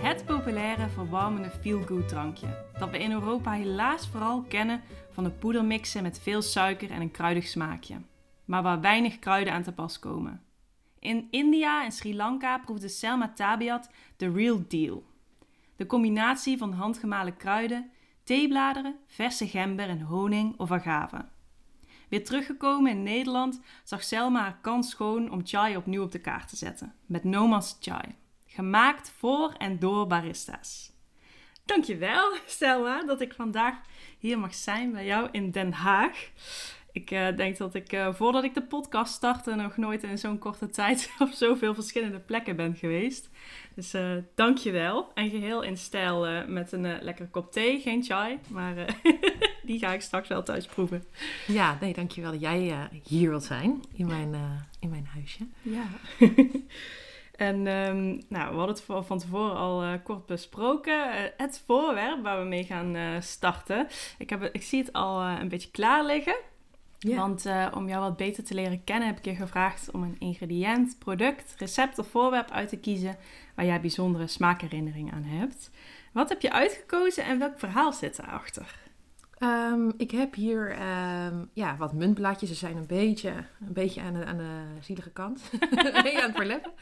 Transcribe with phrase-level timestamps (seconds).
[0.00, 2.64] Het populaire, verwarmende feel-good drankje.
[2.78, 4.82] Dat we in Europa helaas vooral kennen
[5.12, 7.96] van de poedermixen met veel suiker en een kruidig smaakje.
[8.44, 10.42] Maar waar weinig kruiden aan te pas komen.
[10.98, 15.04] In India en Sri Lanka proefde Selma Tabiat de real deal.
[15.76, 17.90] De combinatie van handgemalen kruiden,
[18.24, 21.24] theebladeren, verse gember en honing of agave.
[22.08, 26.48] Weer teruggekomen in Nederland zag Selma haar kans schoon om chai opnieuw op de kaart
[26.48, 26.94] te zetten.
[27.06, 28.18] Met Nomas Chai.
[28.52, 30.92] Gemaakt voor en door barista's.
[31.64, 33.74] Dankjewel, Selma, dat ik vandaag
[34.18, 36.28] hier mag zijn bij jou in Den Haag.
[36.92, 40.38] Ik uh, denk dat ik uh, voordat ik de podcast startte nog nooit in zo'n
[40.38, 43.30] korte tijd op zoveel verschillende plekken ben geweest.
[43.74, 45.10] Dus uh, dankjewel.
[45.14, 47.80] En geheel in stijl met een lekkere kop thee.
[47.80, 48.74] Geen chai, maar
[49.62, 51.04] die ga ik straks wel thuis proeven.
[51.46, 54.34] Ja, nee, dankjewel dat jij hier wilt zijn in mijn,
[54.80, 55.46] in mijn huisje.
[55.62, 55.86] Ja.
[57.40, 61.08] En um, nou, we hadden het van tevoren al uh, kort besproken.
[61.08, 63.86] Uh, het voorwerp waar we mee gaan uh, starten.
[64.18, 66.36] Ik, heb, ik zie het al een beetje klaar liggen.
[66.98, 67.18] Yeah.
[67.18, 70.98] Want om jou wat beter te leren kennen heb ik je gevraagd om een ingrediënt,
[70.98, 73.16] product, recept of voorwerp uit te kiezen
[73.54, 75.70] waar jij bijzondere smaakherinneringen aan hebt.
[76.12, 78.89] Wat heb je uitgekozen en welk verhaal zit erachter?
[79.42, 82.48] Um, ik heb hier um, ja, wat muntblaadjes.
[82.48, 85.40] Ze zijn een beetje, een beetje aan, de, aan de zielige kant.
[86.02, 86.72] nee, aan het verleppen.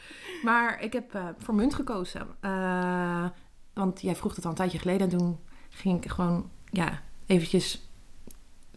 [0.43, 2.27] Maar ik heb uh, voor munt gekozen.
[2.41, 3.25] Uh,
[3.73, 5.09] want jij vroeg het al een tijdje geleden.
[5.09, 7.89] En toen ging ik gewoon ja, eventjes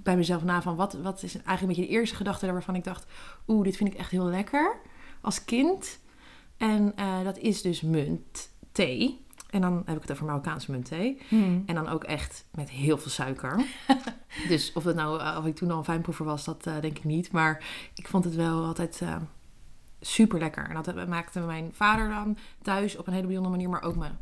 [0.02, 0.76] bij mezelf na van...
[0.76, 3.06] Wat, wat is eigenlijk een beetje de eerste gedachte waarvan ik dacht...
[3.48, 4.76] Oeh, dit vind ik echt heel lekker
[5.20, 5.98] als kind.
[6.56, 9.26] En uh, dat is dus munt thee.
[9.52, 11.20] En dan heb ik het over Marokkaanse muntthee.
[11.28, 11.62] Mm.
[11.66, 13.64] En dan ook echt met heel veel suiker.
[14.48, 16.98] dus of, het nou, uh, of ik toen al een fijnproever was, dat uh, denk
[16.98, 17.32] ik niet.
[17.32, 17.64] Maar
[17.94, 19.16] ik vond het wel altijd uh,
[20.00, 20.68] super lekker.
[20.68, 24.18] En dat maakte mijn vader dan thuis op een hele bijzondere manier, maar ook mijn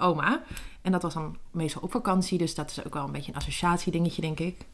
[0.00, 0.42] oma.
[0.82, 2.38] En dat was dan meestal op vakantie.
[2.38, 4.66] Dus dat is ook wel een beetje een associatiedingetje, denk ik.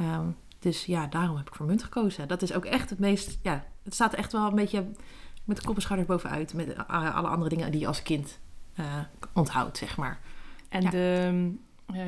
[0.00, 2.28] Um, dus ja, daarom heb ik voor munt gekozen.
[2.28, 3.38] Dat is ook echt het meest...
[3.42, 4.86] Ja, het staat echt wel een beetje
[5.44, 6.54] met de kop en schouders bovenuit.
[6.54, 8.38] Met alle andere dingen die je als kind
[9.32, 10.20] onthoudt, zeg maar.
[10.68, 10.90] En ja.
[10.90, 11.54] de,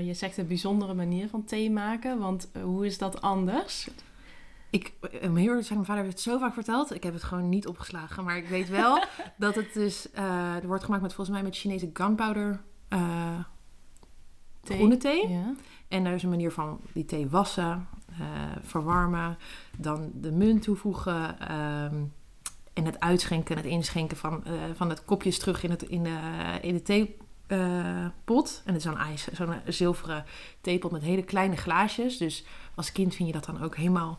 [0.05, 3.89] je zegt een bijzondere manier van thee maken, want uh, hoe is dat anders?
[4.71, 6.95] Ik, heel eerlijk mijn vader heeft het zo vaak verteld.
[6.95, 8.25] Ik heb het gewoon niet opgeslagen.
[8.25, 9.05] Maar ik weet wel
[9.37, 10.09] dat het dus...
[10.15, 12.61] Uh, er wordt gemaakt met volgens mij met Chinese gunpowder
[14.61, 14.77] thee.
[14.77, 15.29] groene thee.
[15.29, 15.55] Ja.
[15.89, 17.89] En daar is een manier van die thee wassen,
[18.63, 19.39] verwarmen.
[19.79, 21.53] Dan de munt toevoegen...
[21.85, 22.13] Um,
[22.73, 26.03] en het uitschenken en het inschenken van, uh, van het kopjes terug in, het, in,
[26.03, 26.19] de,
[26.61, 28.49] in de theepot.
[28.49, 28.97] Uh, en het is zo'n
[29.33, 30.25] zo'n zilveren
[30.61, 32.17] theepot met hele kleine glaasjes.
[32.17, 32.45] Dus
[32.75, 34.19] als kind vind je dat dan ook helemaal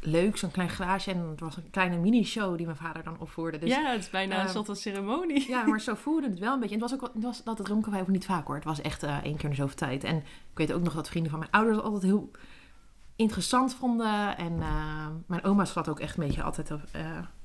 [0.00, 1.10] leuk, zo'n klein glaasje.
[1.10, 3.58] En het was een kleine mini-show die mijn vader dan opvoerde.
[3.58, 5.48] Dus, ja, het is bijna uh, een soort van ceremonie.
[5.48, 6.74] Ja, maar zo voelde het wel een beetje.
[6.74, 8.54] En het was ook het was, dat het dronken wij ook niet vaak hoor.
[8.54, 10.04] Het was echt uh, één keer in zoveel tijd.
[10.04, 10.24] En ik
[10.54, 12.30] weet ook nog dat vrienden van mijn ouders altijd heel
[13.16, 14.36] interessant vonden.
[14.36, 16.78] En uh, mijn oma zat ook echt een beetje altijd uh,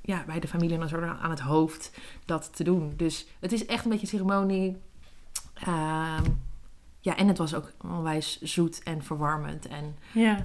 [0.01, 2.93] ja, bij de familie en zo aan het hoofd dat te doen.
[2.95, 4.77] Dus het is echt een beetje een ceremonie.
[5.67, 6.19] Uh,
[6.99, 9.67] ja, en het was ook onwijs zoet en verwarmend.
[9.67, 10.43] En ja,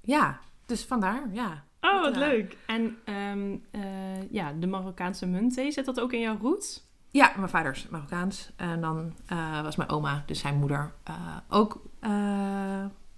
[0.00, 1.64] ja dus vandaar, ja.
[1.80, 2.56] Oh, wat leuk.
[2.66, 3.64] En um,
[4.30, 6.84] ja, de Marokkaanse munthee, zit dat ook in jouw roots?
[7.10, 8.50] Ja, mijn vader is Marokkaans.
[8.56, 9.14] En dan
[9.62, 10.92] was mijn oma, dus zijn moeder,
[11.48, 11.82] ook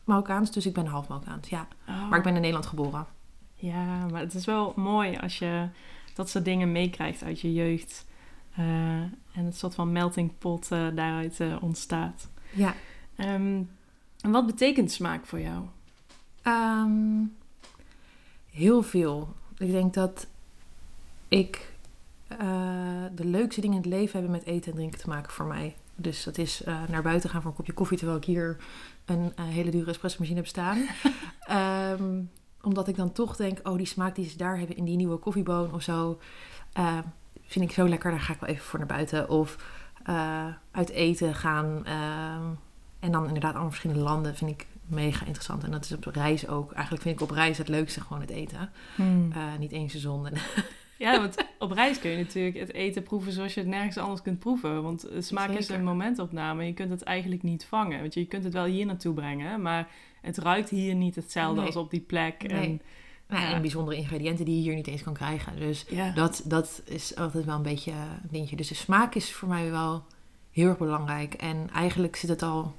[0.08, 1.69] Marokkaans, dus ik ben half Marokkaans, ja.
[1.88, 2.08] Oh.
[2.08, 3.06] Maar ik ben in Nederland geboren.
[3.54, 5.69] Ja, maar het is wel mooi als je
[6.14, 8.06] dat soort dingen meekrijgt uit je jeugd.
[8.58, 8.64] Uh,
[9.32, 12.28] en het soort van melting pot uh, daaruit uh, ontstaat.
[12.50, 12.75] Ja.
[13.16, 13.70] Um,
[14.20, 15.64] en wat betekent smaak voor jou?
[16.43, 17.37] Um,
[18.50, 19.34] heel veel.
[19.58, 20.26] Ik denk dat
[21.28, 21.76] ik
[23.14, 25.76] de leukste dingen in het leven hebben met eten en drinken te maken voor mij.
[25.94, 28.56] Dus dat is naar buiten gaan voor een kopje koffie, terwijl ik hier
[29.08, 30.88] een uh, hele dure espresso machine heb staan.
[32.00, 32.31] um,
[32.69, 35.16] omdat ik dan toch denk, oh die smaak die ze daar hebben in die nieuwe
[35.16, 36.19] koffieboon of zo,
[36.78, 36.99] uh,
[37.46, 38.10] vind ik zo lekker.
[38.10, 39.28] Daar ga ik wel even voor naar buiten.
[39.28, 39.56] Of
[40.08, 41.87] uh, uit eten gaan.
[43.00, 45.64] en dan inderdaad allemaal verschillende landen vind ik mega interessant.
[45.64, 46.72] En dat is op reis ook.
[46.72, 48.70] Eigenlijk vind ik op reis het leukste gewoon het eten.
[48.94, 49.32] Hmm.
[49.58, 50.28] niet één seizoen.
[50.98, 54.22] Ja, want op reis kun je natuurlijk het eten proeven zoals je het nergens anders
[54.22, 54.82] kunt proeven.
[54.82, 56.66] Want smaak is een momentopname.
[56.66, 58.00] Je kunt het eigenlijk niet vangen.
[58.00, 59.88] Want je kunt het wel hier naartoe brengen, maar
[60.22, 61.66] het ruikt hier niet hetzelfde Nee.
[61.66, 62.42] als op die plek.
[62.48, 62.62] Nee.
[62.62, 62.80] En,
[63.28, 63.52] Nou, Ja.
[63.52, 65.56] En bijzondere ingrediënten die je hier niet eens kan krijgen.
[65.58, 66.10] Dus ja.
[66.10, 68.56] dat, dat is altijd wel een beetje een dingetje.
[68.56, 70.04] Dus de smaak is voor mij wel
[70.50, 71.34] heel erg belangrijk.
[71.34, 72.74] En eigenlijk zit het al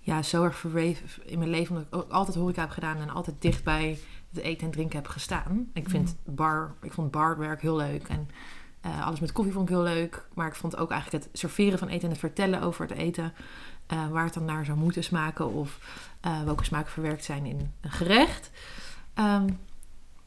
[0.00, 1.76] ja, zo erg verweven in mijn leven.
[1.76, 3.98] Omdat ik ook altijd horeca heb gedaan en altijd dicht bij
[4.34, 5.70] het eten en drinken heb gestaan.
[5.72, 8.08] Ik, vind bar, ik vond barwerk heel leuk.
[8.08, 8.28] En
[8.80, 10.26] eh, alles met koffie vond ik heel leuk.
[10.34, 13.32] Maar ik vond ook eigenlijk het serveren van eten en het vertellen over het eten.
[13.86, 15.52] eh, waar het dan naar zou moeten smaken.
[15.52, 15.78] Of
[16.20, 18.50] eh, welke smaken verwerkt zijn in een gerecht.
[19.14, 19.46] Ehm,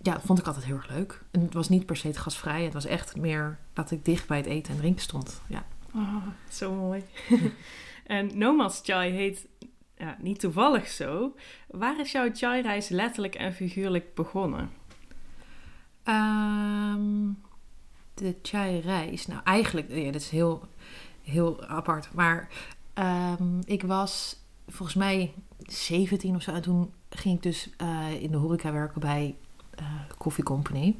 [0.01, 1.21] ja, dat vond ik altijd heel erg leuk.
[1.31, 2.63] En het was niet per se het gasvrij.
[2.63, 5.41] Het was echt meer dat ik dicht bij het eten en drinken stond.
[5.47, 5.65] Ja.
[5.95, 6.15] Oh,
[6.49, 7.03] zo mooi.
[8.05, 9.47] en Nomads Chai heet
[9.97, 11.35] ja, niet toevallig zo.
[11.67, 14.71] Waar is jouw chai-reis letterlijk en figuurlijk begonnen?
[16.03, 17.29] Ehm,
[18.13, 19.27] de chai-reis.
[19.27, 20.67] Nou, eigenlijk, ja, dat is heel,
[21.23, 22.13] heel apart.
[22.13, 22.49] Maar
[22.93, 26.51] ehm, ik was volgens mij 17 of zo.
[26.51, 29.35] En toen ging ik dus eh, in de horeca werken bij
[29.75, 29.85] eh
[30.17, 30.95] Coffee Company.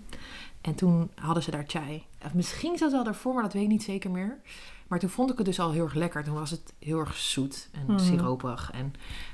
[0.61, 2.03] En toen hadden ze daar chai.
[2.25, 4.37] Of misschien het al daarvoor, maar dat weet ik niet zeker meer.
[4.87, 6.23] Maar toen vond ik het dus al heel erg lekker.
[6.23, 7.99] Toen was het heel erg zoet en Mhm.
[7.99, 8.71] siropig.
[8.71, 8.93] En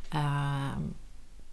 [0.10, 0.82] ehm,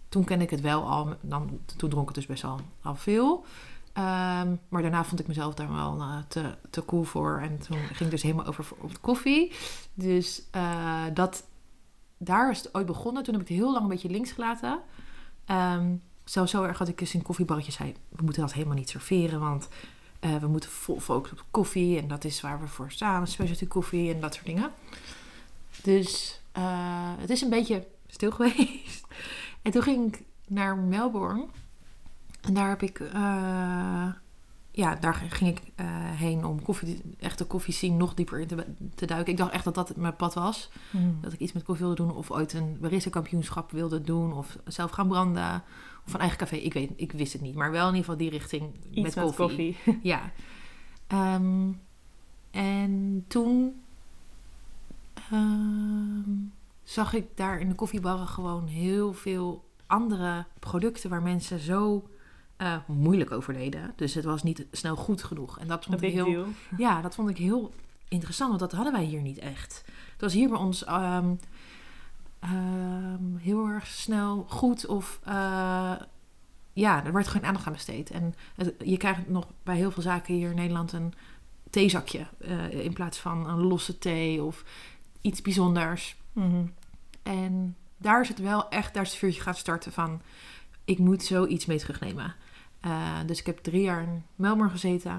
[0.09, 1.15] toen kende ik het wel al.
[1.21, 3.45] Dan, toen dronk ik dus best wel al veel.
[3.93, 7.39] Ehm, maar daarna vond ik mezelf daar wel eh, te, te cool voor.
[7.43, 9.51] En toen ging ik dus helemaal over op de koffie.
[9.93, 11.43] Dus eh, dat,
[12.17, 13.23] daar is het ooit begonnen.
[13.23, 14.79] Toen heb ik het heel lang een beetje links gelaten.
[15.45, 15.93] Ehm
[16.23, 17.93] zelfs zo erg dat ik dus in koffiebarretjes zei...
[18.09, 19.67] we moeten dat helemaal niet serveren, want
[20.21, 21.99] eh, we moeten vol focussen op koffie.
[21.99, 24.71] En dat is waar we voor staan, specialty koffie en dat soort dingen.
[25.83, 29.05] Dus eh, het is een beetje stil geweest.
[29.61, 31.45] En toen ging ik naar Melbourne.
[32.41, 32.99] En daar heb ik...
[32.99, 34.07] eh,
[34.71, 38.65] ja, daar ging ik eh, heen om koffie, echte koffie scene nog dieper in te,
[38.95, 39.31] te duiken.
[39.31, 40.69] Ik dacht echt dat dat mijn pad was.
[41.21, 42.15] Dat ik iets met koffie wilde doen.
[42.15, 44.33] Of ooit een barista kampioenschap wilde doen.
[44.33, 45.63] Of zelf gaan branden.
[46.05, 46.55] Of een eigen café.
[46.55, 47.55] Ik weet ik wist het niet.
[47.55, 49.77] Maar wel in ieder geval die richting Iets met koffie.
[50.01, 50.31] Ja.
[51.07, 51.71] Ehm,
[52.51, 53.81] en toen
[55.31, 56.29] ehm,
[56.83, 62.09] zag ik daar in de koffiebarren gewoon heel veel andere producten waar mensen zo
[62.61, 63.93] eh, moeilijk over deden.
[63.95, 65.59] Dus het was niet snel goed genoeg.
[65.59, 66.45] En dat vond ik heel deal.
[66.77, 67.73] ja, dat vond ik heel
[68.07, 69.83] interessant, want dat hadden wij hier niet echt.
[70.11, 71.33] Het was hier bij ons ehm,
[72.39, 75.93] ehm, heel erg snel goed of eh,
[76.73, 78.11] ja, er werd geen aandacht aan besteed.
[78.11, 81.13] En het- je krijgt nog bij heel veel zaken hier in Nederland een
[81.69, 84.63] theezakje eh, in plaats van een losse thee of
[85.21, 86.15] iets bijzonders.
[86.33, 86.65] Mhm.
[87.23, 90.21] En daar is het wel echt, daar is het vuurtje gaan starten van...
[90.85, 92.35] ik moet zoiets mee terugnemen.
[92.81, 95.11] Eh, dus ik heb drie jaar in Melbourne gezeten.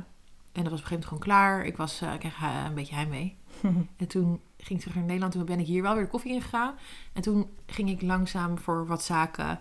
[0.53, 1.65] En dat was op een gegeven moment gewoon klaar.
[1.65, 3.37] Ik, was, eh, ik kreeg eh, een beetje heimwee.
[3.97, 5.33] En toen ging ik terug naar Nederland.
[5.33, 6.75] Toen ben ik hier wel weer de koffie ingegaan.
[7.13, 9.61] En toen ging ik langzaam voor wat zaken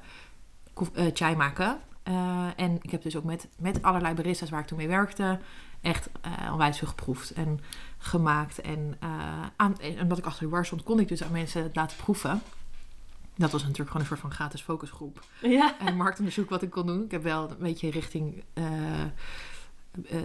[1.14, 1.80] chai maken.
[2.56, 5.40] En ik heb dus ook met, met allerlei baristas waar ik toen mee werkte...
[5.82, 6.10] echt
[6.52, 7.60] onwijs veel geproefd en
[7.98, 8.62] gemaakt.
[8.62, 8.98] En,
[9.56, 11.98] aan, en omdat ik achter de bar stond, kon ik dus aan mensen het laten
[11.98, 12.42] proeven.
[13.36, 15.26] Dat was natuurlijk gewoon een soort van gratis focusgroep.
[15.42, 15.80] Ja.
[15.80, 17.04] En marktonderzoek wat ik kon doen.
[17.04, 19.10] Ik heb wel een beetje richting eh, eh,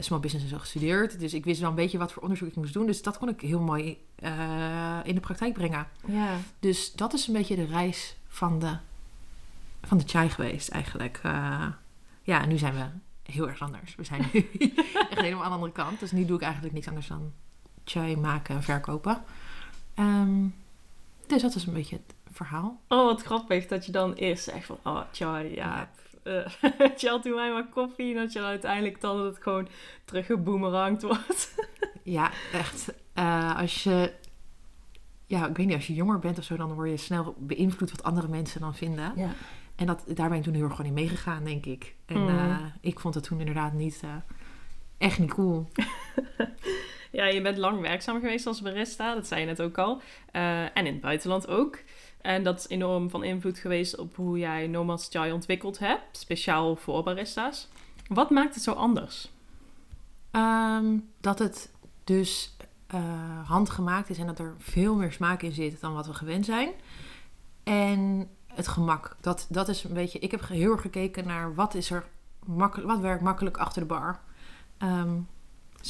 [0.00, 1.20] small business en zo gestudeerd.
[1.20, 2.86] Dus ik wist wel een beetje wat voor onderzoek ik moest doen.
[2.86, 5.88] Dus dat kon ik heel mooi eh, in de praktijk brengen.
[6.06, 6.36] ja.
[6.58, 8.76] Dus dat is een beetje de reis van de,
[9.82, 11.20] van de chai geweest eigenlijk.
[12.22, 12.84] Ja, en nu zijn we
[13.32, 13.94] heel erg anders.
[13.94, 14.48] We zijn nu
[15.10, 16.00] echt helemaal aan de andere kant.
[16.00, 17.32] Dus nu doe ik eigenlijk niks anders dan
[17.84, 19.22] chai maken en verkopen.
[19.94, 20.46] Ehm,
[21.26, 22.80] dus dat is een beetje het verhaal.
[22.88, 24.78] Oh, wat grappig dat je dan eerst zegt van...
[24.84, 25.90] Oh, chai, ja.
[26.22, 28.14] eh doe mij maar koffie.
[28.14, 29.68] En dat je dan uiteindelijk dan dat het gewoon
[30.04, 31.54] teruggeboemerangd wordt.
[32.02, 32.92] Ja, echt.
[33.12, 34.12] Eh, als je,
[35.26, 37.90] ja, ik weet niet, als je jonger bent of zo, dan word je snel beïnvloed
[37.90, 39.12] wat andere mensen dan vinden.
[39.16, 39.30] Ja.
[39.76, 41.94] En dat, daar ben ik toen heel erg gewoon in meegegaan, denk ik.
[42.06, 42.28] En Mhm.
[42.36, 44.02] eh, ik vond het toen inderdaad niet,
[44.98, 45.68] echt niet cool.
[47.16, 50.00] Ja, je bent lang werkzaam geweest als barista, dat zei je net ook al.
[50.32, 51.78] Eh, en in het buitenland ook.
[52.20, 56.76] En dat is enorm van invloed geweest op hoe jij Nomads Chai ontwikkeld hebt, speciaal
[56.76, 57.68] voor barista's.
[58.08, 59.30] Wat maakt het zo anders?
[60.30, 61.72] Ehm, dat het
[62.04, 62.56] dus
[62.86, 66.44] eh, handgemaakt is en dat er veel meer smaak in zit dan wat we gewend
[66.44, 66.70] zijn.
[67.64, 69.16] En het gemak.
[69.20, 70.18] Dat, dat is een beetje.
[70.18, 72.06] Ik heb heel erg gekeken naar wat is er
[72.44, 74.20] makkelijk, wat werkt makkelijk achter de bar.
[74.78, 75.18] Ehm,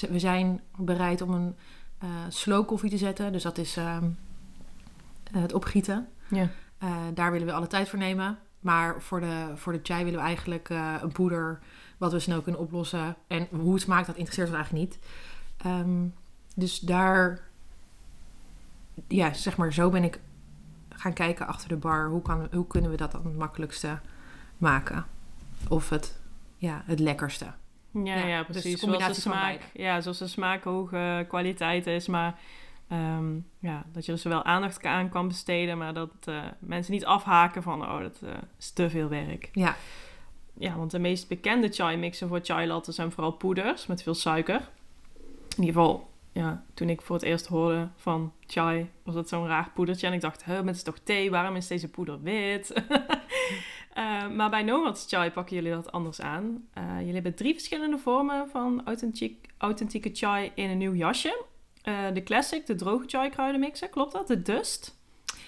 [0.00, 1.56] we zijn bereid om een
[1.98, 3.32] eh, slow koffie te zetten.
[3.32, 4.08] Dus dat is ehm,
[5.30, 6.08] het opgieten.
[6.28, 6.48] Ja.
[6.78, 8.38] Eh, daar willen we alle tijd voor nemen.
[8.60, 11.58] Maar voor de, voor de chai willen we eigenlijk eh, een poeder
[11.98, 13.16] wat we snel kunnen oplossen.
[13.26, 14.98] En hoe het smaakt, dat interesseert ons eigenlijk niet.
[15.56, 16.06] Ehm,
[16.54, 17.40] dus daar,
[19.08, 20.20] ja, zeg maar, zo ben ik
[20.88, 22.08] gaan kijken achter de bar.
[22.08, 23.98] Hoe, kan, hoe kunnen we dat dan het makkelijkste
[24.58, 25.06] maken?
[25.68, 26.20] Of het,
[26.56, 27.52] ja, het lekkerste.
[28.04, 28.80] Ja, ja, Ja, dus precies.
[28.80, 32.38] de zoals, de smaak, ja, zoals de smaak hoge kwaliteit is, maar
[32.88, 37.04] ehm, ja, dat je er zowel aandacht aan kan besteden, maar dat eh, mensen niet
[37.04, 39.48] afhaken van, oh, dat eh, is te veel werk.
[39.52, 39.76] Ja,
[40.58, 44.14] Ja, want de meest bekende chai mixen voor chai latte zijn vooral poeders met veel
[44.14, 44.60] suiker.
[45.56, 49.46] In ieder geval, ja, toen ik voor het eerst hoorde van chai, was dat zo'n
[49.46, 50.06] raar poedertje.
[50.06, 52.72] En ik dacht, maar het is toch thee, waarom is deze poeder wit?
[53.96, 56.68] Eh, maar bij Nomads Chai pakken jullie dat anders aan.
[56.72, 61.44] Eh, jullie hebben drie verschillende vormen van authentiek, authentieke chai in een nieuw jasje.
[61.82, 64.26] Eh, de classic, de droge chai kruidenmixer, klopt dat?
[64.26, 64.98] De dust.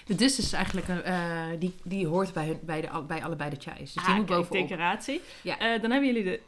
[0.05, 3.55] de dus is eigenlijk, een, die, die hoort bij, hun, bij, de, bij allebei de
[3.59, 3.77] chais.
[3.79, 4.67] Dus die Ah, moet kijk, bovenop.
[4.67, 5.21] decoratie.
[5.43, 5.77] Ja.
[5.77, 6.41] Dan hebben jullie de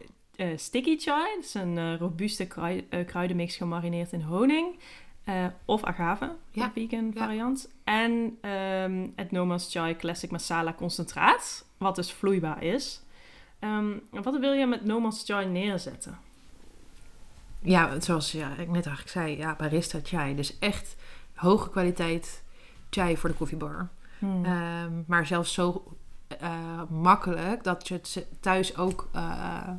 [0.57, 1.35] sticky chai.
[1.35, 4.79] Dat is een robuuste krui- kruidenmix gemarineerd in honing.
[5.23, 7.23] Eh, of agave, Ja, vegan ja.
[7.25, 7.69] variant.
[7.83, 13.01] En ehm, het Noma's Chai Classic Masala concentraat, wat dus vloeibaar is.
[13.59, 16.17] Ehm, wat wil je met Noma's Chai neerzetten?
[17.63, 20.35] Ja, zoals ja, ik net eigenlijk zei, ja, barista chai.
[20.35, 20.95] Dus echt
[21.35, 22.43] hoge kwaliteit
[22.89, 23.89] chai voor de koffiebar.
[24.19, 24.45] Hmm.
[24.45, 25.95] Ehm, maar zelfs zo
[26.39, 29.69] eh, makkelijk dat je het thuis ook eh,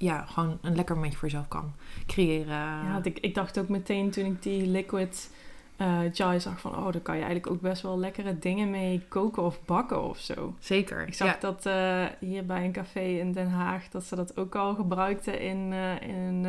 [0.00, 1.72] ja, gewoon een lekker momentje voor jezelf kan
[2.06, 2.54] creëren.
[2.54, 5.30] Ja, ik, ik dacht ook meteen toen ik die liquid
[5.76, 6.76] eh chai zag van...
[6.76, 10.18] oh, daar kan je eigenlijk ook best wel lekkere dingen mee koken of bakken of
[10.18, 10.54] zo.
[10.58, 11.06] Zeker.
[11.06, 11.36] Ik zag ja.
[11.40, 13.88] dat eh, hier bij een café in Den Haag...
[13.88, 16.46] dat ze dat ook al gebruikten in, eh, in,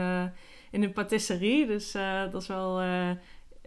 [0.72, 1.68] in een patisserie.
[1.68, 1.92] Dus
[2.32, 2.82] dat is wel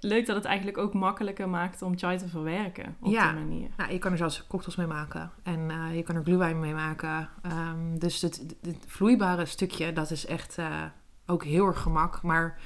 [0.05, 3.33] leuk dat het eigenlijk ook makkelijker maakt om chai te verwerken op Ja.
[3.33, 3.69] die manier.
[3.77, 5.31] Nou, je kan er zelfs cocktails mee maken.
[5.43, 7.29] En eh, je kan er glühwein mee maken.
[7.43, 10.83] Ehm, dus het, het vloeibare stukje, dat is echt eh,
[11.27, 12.23] ook heel erg gemak.
[12.23, 12.59] Maar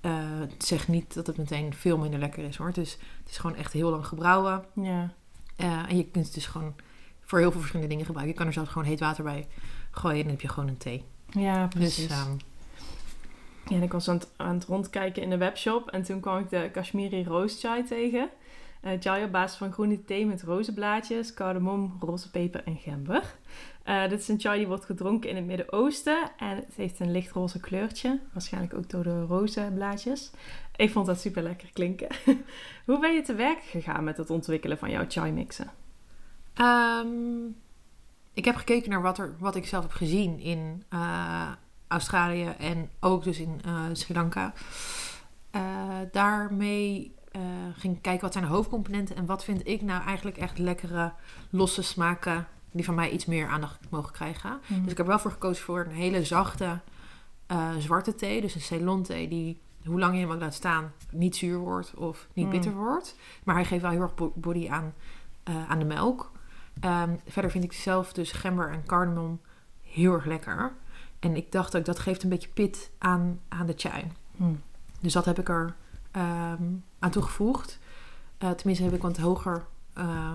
[0.00, 2.72] eh, het zegt niet dat het meteen veel minder lekker is hoor.
[2.72, 4.64] Dus het is gewoon echt heel lang gebrouwen.
[4.74, 5.12] Ja.
[5.56, 6.74] En je kunt het dus gewoon
[7.24, 8.34] voor heel veel verschillende dingen gebruiken.
[8.34, 9.46] Je kan er zelfs gewoon heet water bij
[9.90, 11.04] gooien en dan heb je gewoon een thee.
[11.30, 12.08] ja, precies.
[12.08, 12.36] Dus ehm, Ja,
[13.70, 16.50] en ik was aan het, aan het rondkijken in de webshop en toen kwam ik
[16.50, 18.30] de Kashmiri Rose Chai tegen.
[18.80, 23.22] Eh chai op basis van groene thee met rozenblaadjes, cardamom, roze peper en gember.
[23.82, 27.12] Eh, dit is een chai die wordt gedronken in het Midden-Oosten en het heeft een
[27.12, 28.20] lichtroze kleurtje.
[28.32, 30.30] Waarschijnlijk ook door de rozenblaadjes.
[30.76, 32.08] Ik vond dat super lekker klinken.
[32.86, 35.70] Hoe ben je te werk gegaan met het ontwikkelen van jouw chai mixen?
[36.54, 37.46] Ehm,
[38.32, 41.52] ik heb gekeken naar wat, er, wat ik zelf heb gezien in eh,
[41.88, 44.52] Australië en ook dus in eh, Sri Lanka.
[45.50, 45.62] Eh,
[46.12, 47.40] daarmee eh,
[47.76, 51.12] ging ik kijken wat zijn de hoofdcomponenten en wat vind ik nou eigenlijk echt lekkere
[51.50, 54.60] losse smaken die van mij iets meer aandacht mogen krijgen.
[54.82, 56.80] Dus ik heb wel voor gekozen voor een hele zachte
[57.78, 61.36] zwarte thee, dus een Ceylon thee die hoe lang je hem ook laat staan niet
[61.36, 62.50] zuur wordt of niet Mm.
[62.50, 63.16] bitter wordt.
[63.44, 64.94] Maar hij geeft wel heel erg bo- body aan,
[65.68, 66.30] aan de melk.
[66.80, 69.40] Ehm, verder vind ik zelf dus gember en cardamom
[69.82, 70.72] heel erg lekker.
[71.18, 74.04] En ik dacht ook, dat geeft een beetje pit aan, aan de chai.
[74.36, 74.60] Hmm.
[75.00, 75.74] Dus dat heb ik er
[76.10, 76.62] ehm,
[76.98, 77.78] aan toegevoegd.
[78.38, 80.34] Eh, tenminste heb ik wat hoger, eh,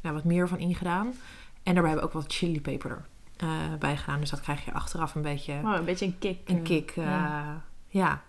[0.00, 1.14] wat meer van ingedaan.
[1.62, 4.20] En daarbij heb ik ook wat chilipeper er eh, bij gedaan.
[4.20, 6.48] Dus dat krijg je achteraf een beetje Oh, een beetje een kick.
[6.48, 6.90] een kick.
[6.90, 7.62] ja.
[7.86, 8.22] ja.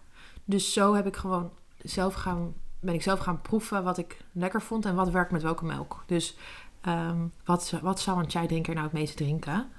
[0.45, 4.61] Dus zo heb ik gewoon zelf gaan, ben ik zelf gaan proeven wat ik lekker
[4.61, 6.03] vond en wat werkt met welke melk.
[6.05, 6.37] Dus
[6.81, 9.69] ehm, wat, wat zou een chai drinker nou het meeste drinken?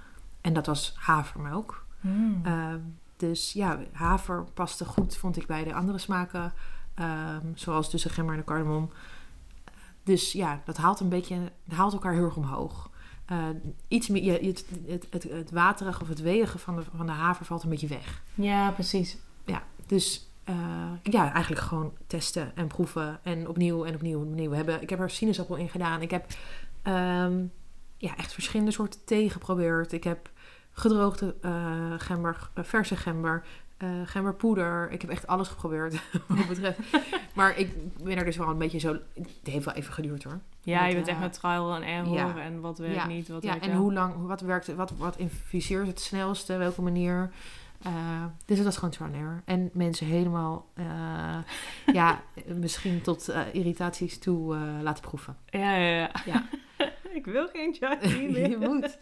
[0.40, 1.83] En dat was havermelk.
[2.04, 2.40] Hmm.
[2.44, 2.80] Ehm,
[3.16, 6.52] dus ja, haver paste goed, vond ik bij de andere smaken.
[6.94, 8.90] Ehm, zoals tussen gember en de cardamom.
[10.02, 12.90] Dus ja, dat haalt een beetje, haalt elkaar heel erg omhoog.
[13.24, 13.38] Eh,
[13.88, 17.46] iets meer, het, het, het, het waterige of het weeige van de, van de haver
[17.46, 18.22] valt een beetje weg.
[18.34, 19.18] Ja, precies.
[19.86, 23.20] Dus eh, ja, eigenlijk gewoon testen en proeven.
[23.22, 24.50] En opnieuw en opnieuw en opnieuw.
[24.50, 26.02] We hebben, ik heb er sinaasappel in gedaan.
[26.02, 26.26] Ik heb
[26.82, 27.44] ehm,
[27.96, 29.92] ja, echt verschillende soorten thee geprobeerd.
[29.92, 30.30] Ik heb
[30.74, 33.44] gedroogde eh, gember, eh, verse gember,
[33.76, 34.90] eh, gemberpoeder.
[34.90, 36.78] Ik heb echt alles geprobeerd wat betreft.
[37.34, 38.92] maar ik ben er dus wel een beetje zo...
[39.14, 40.40] Het heeft wel even geduurd hoor.
[40.60, 42.36] Ja, Met, je bent echt met trial en error ja.
[42.36, 43.06] en wat werkt Ja.
[43.06, 43.80] niet, wat Ja, werkt en wel.
[43.80, 47.30] hoe lang, wat werkt, wat, wat infuseert het snelste, welke manier.
[47.82, 49.42] Eh, dus dat is gewoon trial and error.
[49.44, 50.66] En mensen helemaal,
[51.92, 52.20] ja,
[52.60, 55.36] misschien tot irritaties toe laten proeven.
[55.46, 56.10] Ja, ja, ja.
[56.26, 56.44] Ja.
[57.12, 58.50] ik wil geen chai meer.
[58.50, 58.98] Je moet.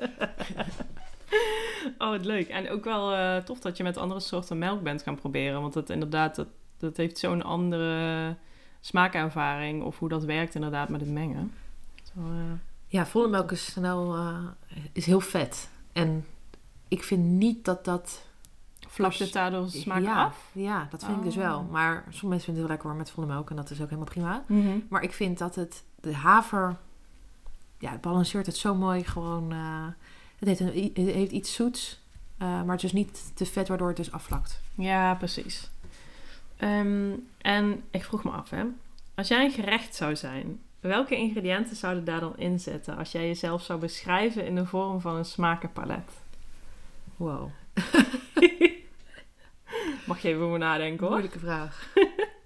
[1.98, 2.48] Oh, wat leuk.
[2.48, 5.60] En ook wel eh, tof dat je met andere soorten melk bent gaan proberen.
[5.60, 6.46] Want het inderdaad, dat,
[6.78, 8.36] dat heeft zo'n andere
[8.80, 9.82] smaakervaring.
[9.82, 11.52] Of hoe dat werkt inderdaad met het mengen.
[12.02, 12.52] Zo, eh,
[12.86, 14.46] Ja, volle melk is snel, eh,
[14.92, 15.70] is heel vet.
[15.92, 16.26] En
[16.88, 18.24] ik vind niet dat dat...
[18.88, 20.50] Vlakt het daardoor smaak ja, af?
[20.52, 21.58] Ja, dat vind ik dus wel.
[21.58, 21.70] Oh.
[21.70, 23.50] Maar sommige mensen vinden het heel lekker hoor, met volle melk.
[23.50, 24.42] En dat is ook helemaal prima.
[24.46, 24.78] Mhm.
[24.88, 26.76] Maar ik vind dat het, de haver,
[27.78, 29.52] ja, het balanceert het zo mooi gewoon.
[30.49, 32.00] Het, heeft een, het heeft iets zoets,
[32.38, 34.61] eh, maar het is niet te vet waardoor het dus afvlakt.
[34.75, 35.70] Ja, precies.
[36.56, 38.64] Ehm, en ik vroeg me af, hè.
[39.14, 43.26] Als jij een gerecht zou zijn, welke ingrediënten zouden daar dan in zitten als jij
[43.26, 46.11] jezelf zou beschrijven in de vorm van een smakenpalet?
[47.16, 47.49] Wow,
[50.06, 51.11] Mag je even over nadenken hoor.
[51.11, 51.88] moeilijke vraag.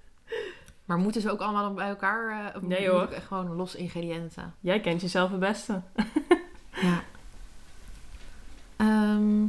[0.85, 2.47] maar moeten ze ook allemaal bij elkaar?
[2.51, 3.09] eh, of Nee, hoor.
[3.27, 4.55] gewoon los ingrediënten?
[4.61, 5.83] Jij kent jezelf het beste.
[8.77, 9.43] Ehm,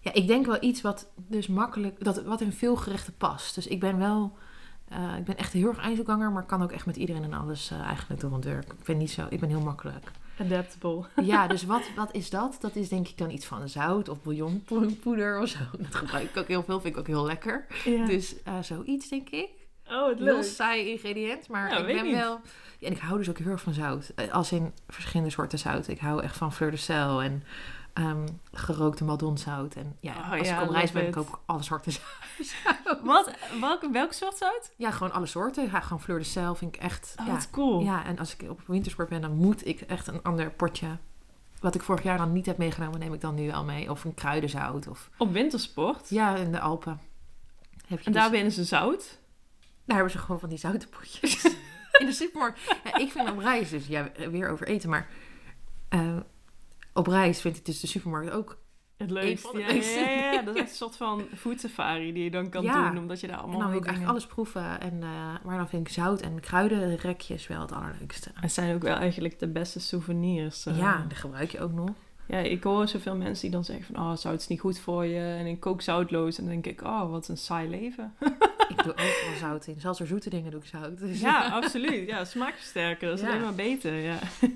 [0.00, 3.54] ja, ik denk wel iets wat dus makkelijk, dat, wat in veel gerechten past.
[3.54, 4.36] Dus ik ben wel,
[4.88, 7.70] eh, ik ben echt heel erg eindzoekganger, maar kan ook echt met iedereen en alles
[7.70, 8.72] eh, eigenlijk door het werk.
[8.72, 10.10] Ik ben niet zo, ik ben heel makkelijk.
[10.40, 11.04] Adaptable.
[11.22, 12.56] Ja, dus wat, wat is dat?
[12.60, 15.58] Dat is denk ik dan iets van zout of bouillonpoeder of zo.
[15.78, 17.66] Dat gebruik ik ook heel veel, vind ik ook heel lekker.
[17.84, 18.06] Ja.
[18.06, 19.48] Dus eh, zoiets denk ik.
[19.90, 20.44] Oh, het Heel leuk.
[20.44, 22.14] saai ingrediënt, maar Ja, ik ben niet.
[22.14, 22.40] wel...
[22.78, 24.12] Ja, en ik hou dus ook heel erg van zout.
[24.16, 25.88] Eh, Als in verschillende soorten zout.
[25.88, 27.44] Ik hou echt van fleur de sel en
[27.92, 29.74] ehm, gerookte maldonzout.
[29.74, 33.00] En ja, Oh, als ja, ik op reis ben, koop ik alle soorten zout.
[33.02, 33.30] Wat?
[33.60, 34.70] Welke, welk soort zout?
[34.76, 35.64] Ja, gewoon alle soorten.
[35.70, 37.14] Ja, gewoon fleur de sel vind ik echt...
[37.20, 37.80] Oh, ja, wat cool.
[37.80, 40.86] ja, en als ik op wintersport ben, dan moet ik echt een ander potje...
[41.60, 43.90] Wat ik vorig jaar dan niet heb meegenomen, neem ik dan nu al mee.
[43.90, 44.86] Of een kruidenzout.
[44.88, 46.08] Of Op wintersport.
[46.10, 47.00] ja, in de Alpen.
[47.86, 49.18] Heb je En dus- daar winnen ze zout.
[49.84, 51.44] Daar hebben ze gewoon van die zoute potjes.
[52.00, 52.60] in de supermarkt.
[52.84, 55.08] Ja, ik vind op reis, dus ja, weer over eten, maar
[55.88, 56.16] eh,
[56.92, 58.62] op reis vind ik dus de supermarkt ook.
[58.96, 59.58] Het leukste.
[59.58, 60.00] Ja, ja, leukste.
[60.00, 60.42] ja, ja.
[60.42, 62.98] Dat is echt een soort van food safari die je dan kan doen.
[62.98, 64.80] Omdat je daar En allemaal dan wil ik eigenlijk alles proeven.
[64.80, 68.30] En, eh, maar dan vind ik zout en kruidenrekjes wel het allerleukste.
[68.34, 70.66] Het zijn ook wel eigenlijk de beste souvenirs.
[70.66, 70.78] eh.
[70.78, 71.90] Ja, die gebruik je ook nog.
[72.26, 74.04] Ja, ik hoor zoveel mensen die dan zeggen van...
[74.04, 75.20] Oh, zout is niet goed voor je.
[75.20, 76.38] En ik kook zoutloos.
[76.38, 76.82] En dan denk ik...
[76.86, 78.14] Oh, wat een saai leven.
[78.68, 79.80] Ik doe overal zout in.
[79.80, 80.98] Zelfs voor zoete dingen doe ik zout.
[80.98, 82.08] Dus Ja, absoluut.
[82.08, 83.08] Ja, smaakversterker.
[83.08, 83.30] Dat is Ja.
[83.30, 84.18] alleen maar beter, ja.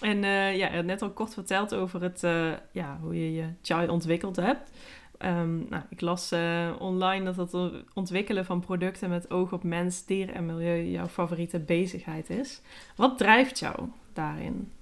[0.00, 3.32] En eh, ja, je hebt net al kort verteld over het, eh, ja, hoe je
[3.32, 4.70] je chai ontwikkeld hebt.
[5.18, 10.04] Ehm, nou, ik las eh, online dat het ontwikkelen van producten met oog op mens,
[10.06, 12.60] dier en milieu jouw favoriete bezigheid is.
[12.96, 14.72] Wat drijft jou daarin?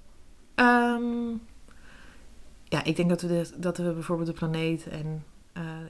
[0.54, 1.28] Ehm,
[2.64, 5.24] ja, ik denk dat we, de, dat we bijvoorbeeld de planeet en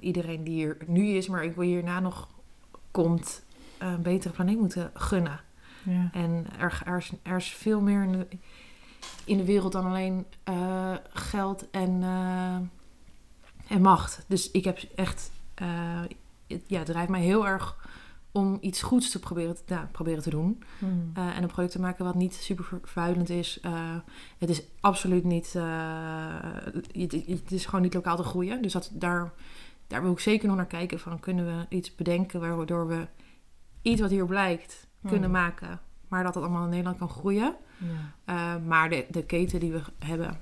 [0.00, 2.28] iedereen die hier nu is, maar ik wil hierna nog
[2.90, 3.42] komt,
[3.78, 5.40] eh, een betere planeet moeten gunnen.
[5.82, 6.08] Ja.
[6.12, 8.26] En er, er, is, er is veel meer in de,
[9.24, 12.56] in de wereld dan alleen eh, geld en, eh,
[13.68, 14.24] en macht.
[14.26, 16.00] Dus ik heb echt, eh,
[16.46, 17.88] het, ja, het drijft mij heel erg
[18.32, 20.62] om iets goeds te proberen te, ja, proberen te doen.
[20.78, 21.10] Hmm.
[21.14, 23.60] Eh, en een product te maken wat niet super vervuilend is.
[23.60, 23.96] Eh,
[24.38, 25.52] het is absoluut niet.
[25.56, 25.62] eh,
[26.92, 28.62] het, het is gewoon niet lokaal te groeien.
[28.62, 29.32] Dus dat, daar,
[29.90, 31.00] daar wil ik zeker nog naar kijken.
[31.00, 33.06] Van kunnen we iets bedenken waardoor we
[33.82, 35.40] iets wat hier blijkt kunnen Hmm.
[35.40, 35.80] maken.
[36.08, 37.54] Maar dat het allemaal in Nederland kan groeien.
[37.78, 38.12] Ja.
[38.24, 40.40] Eh, maar de, de keten die we hebben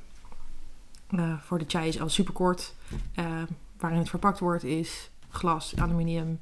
[1.09, 2.75] eh, voor de chai is al super kort.
[3.15, 3.43] Eh,
[3.79, 6.41] waarin het verpakt wordt is glas, aluminium.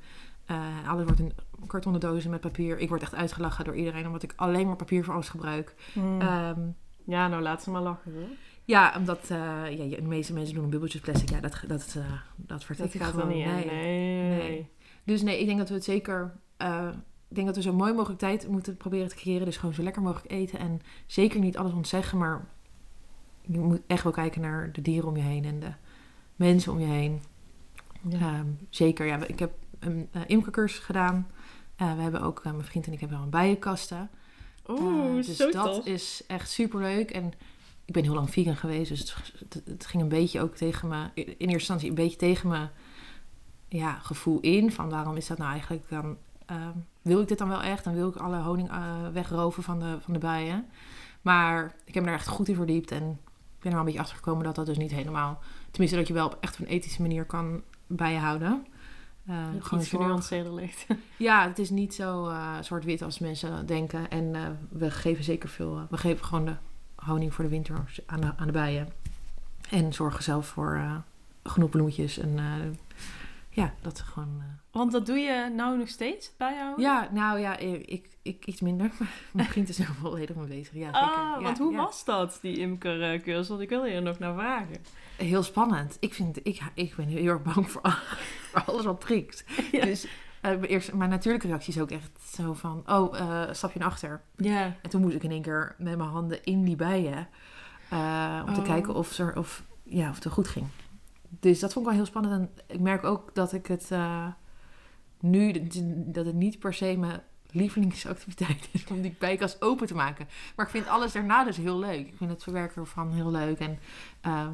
[0.86, 1.32] alles wordt in
[1.66, 2.78] kartonnen dozen met papier.
[2.78, 5.74] Ik word echt uitgelachen door iedereen omdat ik alleen maar papier voor alles gebruik.
[5.92, 6.20] Hmm.
[6.20, 6.60] Ehm,
[7.04, 8.28] ja, nou laat ze maar lachen hoor.
[8.66, 11.30] Ja, omdat eh, ja, de meeste mensen doen een bubbeltjes plastic.
[11.30, 13.64] Ja, dat, dat, eh dat vertik Dat gaat niet nee.
[13.64, 14.28] Nee.
[14.38, 14.68] Nee.
[15.04, 16.34] Dus nee, ik denk dat we het zeker.
[16.56, 16.88] eh,
[17.28, 19.44] ik denk dat we zo mooi mogelijk tijd moeten proberen te creëren.
[19.46, 20.58] Dus gewoon zo lekker mogelijk eten.
[20.58, 22.46] En zeker niet alles ontzeggen, maar
[23.40, 25.72] je moet echt wel kijken naar de dieren om je heen en de
[26.36, 27.20] mensen om je heen.
[28.08, 28.18] Ja.
[28.18, 31.26] Ehm, zeker, ja, ik heb een uh, imkercursus gedaan.
[31.76, 34.10] We hebben ook, mijn vriend en ik hebben wel een bijenkasten.
[34.68, 35.86] Oeh, Eh, dus zo dat tof.
[35.86, 37.10] is echt super leuk.
[37.10, 37.32] En
[37.86, 41.10] ik ben heel lang vegan geweest, dus het, het, ging een beetje ook tegen me,
[41.14, 42.68] in eerste instantie een beetje tegen me
[43.68, 44.72] ja, gevoel in.
[44.72, 47.84] Van waarom is dat nou eigenlijk dan, ehm, wil ik dit dan wel echt?
[47.84, 50.66] Dan wil ik alle honing eh, wegroven van de, van de bijen.
[51.22, 53.10] Maar ik heb me daar echt goed in verdiept en
[53.56, 55.38] ik ben er wel een beetje achter gekomen dat dat dus niet helemaal,
[55.70, 58.66] tenminste dat je wel op echt op een ethische manier kan bijhouden.
[59.26, 60.86] Het gewoon genuanceerder ligt.
[61.18, 64.10] ja, het is niet zo eh, zwart-wit als mensen denken.
[64.10, 65.86] En we geven zeker veel.
[65.90, 66.56] we geven gewoon de
[67.06, 68.88] honing voor de winter aan de, aan de bijen.
[69.70, 70.96] En zorgen zelf voor eh,
[71.44, 72.18] genoeg bloemetjes.
[72.18, 72.44] En eh,
[73.50, 74.36] ja, dat gewoon.
[74.38, 74.44] eh.
[74.70, 76.84] Want dat doe je nou nog steeds bijhouden?
[76.84, 78.90] Ja, nou ja, ik, ik iets minder.
[79.32, 80.74] Mijn vriend is er volledig mee bezig.
[80.74, 81.00] Ja, zeker.
[81.00, 81.76] Ah, Ja, want hoe ja.
[81.78, 83.48] was dat, die imkercursus?
[83.48, 84.76] Want ik wil hier nog naar vragen.
[85.16, 85.96] Heel spannend.
[86.00, 87.82] Ik, vind, ik, ik ben heel erg bang voor,
[88.50, 89.44] voor alles wat prikt.
[89.72, 89.84] Ja.
[89.84, 90.06] Dus
[90.52, 92.82] eh, mijn eerst, mijn natuurlijke reactie is ook echt zo van...
[92.86, 94.22] Oh, eh stap je naar achter.
[94.36, 94.76] Ja.
[94.82, 97.28] En toen moest ik in één keer met mijn handen in die bijen.
[97.90, 98.66] eh, om te Oh.
[98.66, 100.66] kijken of, er, of, ja, of het wel goed ging.
[101.28, 102.34] Dus dat vond ik wel heel spannend.
[102.34, 104.26] En ik merk ook dat ik het eh,
[105.20, 105.66] nu,
[106.06, 110.28] dat het niet per se mijn lievelingsactiviteit is om die bijkast open te maken.
[110.56, 112.06] Maar ik vind alles daarna dus heel leuk.
[112.06, 113.58] Ik vind het verwerken ervan heel leuk.
[113.58, 113.78] En,
[114.20, 114.52] ehm,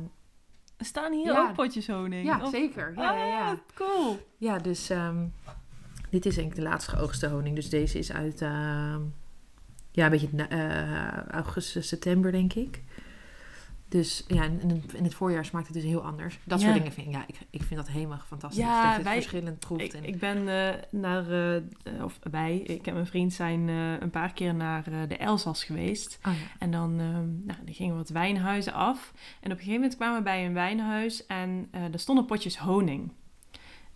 [0.77, 1.41] Er staan hier Ja.
[1.49, 2.25] ook potjes honing.
[2.27, 2.93] ja, Of- zeker.
[2.97, 3.51] Ja, ja, ja.
[3.51, 4.19] Ah, cool.
[4.37, 5.27] Ja, dus ehm,
[6.13, 7.55] dit is denk ik de laatst geoogste honing.
[7.55, 9.01] Dus deze is uit ehm,
[9.91, 12.83] ja, een beetje eh, augustus, september, denk ik.
[13.89, 16.39] Dus ja, in, in- het voorjaar smaakt het dus heel anders.
[16.45, 18.63] Dat soort dingen vind ik, ja, ik, ik vind dat helemaal fantastisch.
[18.65, 19.83] Ja, dat je het wij- verschillend proeft.
[19.83, 24.11] Ik, en, ik ben eh, naar, eh, of wij, ik en mijn vriend zijn een
[24.11, 26.19] paar keer naar de Elzas geweest.
[26.27, 26.39] oh, ja.
[26.59, 29.13] En dan, ehm, nou, dan gingen we wat wijnhuizen af.
[29.15, 33.13] En op een gegeven moment kwamen we bij een wijnhuis en er stonden potjes honing.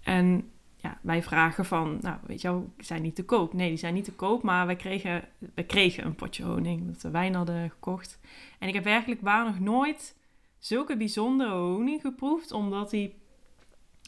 [0.03, 3.53] En ja, wij vragen van, nou, weet je wel, zijn die te koop?
[3.53, 7.03] Nee, die zijn niet te koop, maar wij kregen, wij kregen een potje honing, dat
[7.03, 8.19] we wijn hadden gekocht.
[8.59, 10.17] En ik heb werkelijk waar nog nooit
[10.59, 13.15] zulke bijzondere honing geproefd, omdat die,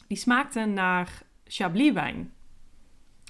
[0.07, 2.33] die smaakte naar Chablis wijn.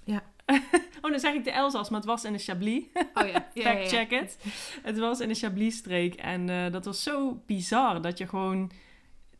[0.03, 0.23] Ja.
[1.01, 2.83] oh, dan zeg ik de Elzas, maar het was in de Chablis.
[2.93, 3.71] Oh ja, ja, ja, ja.
[3.77, 4.37] Fact check it.
[4.81, 6.15] Het was in de Chablis-streek.
[6.15, 8.71] En eh, dat was zo bizar dat je gewoon...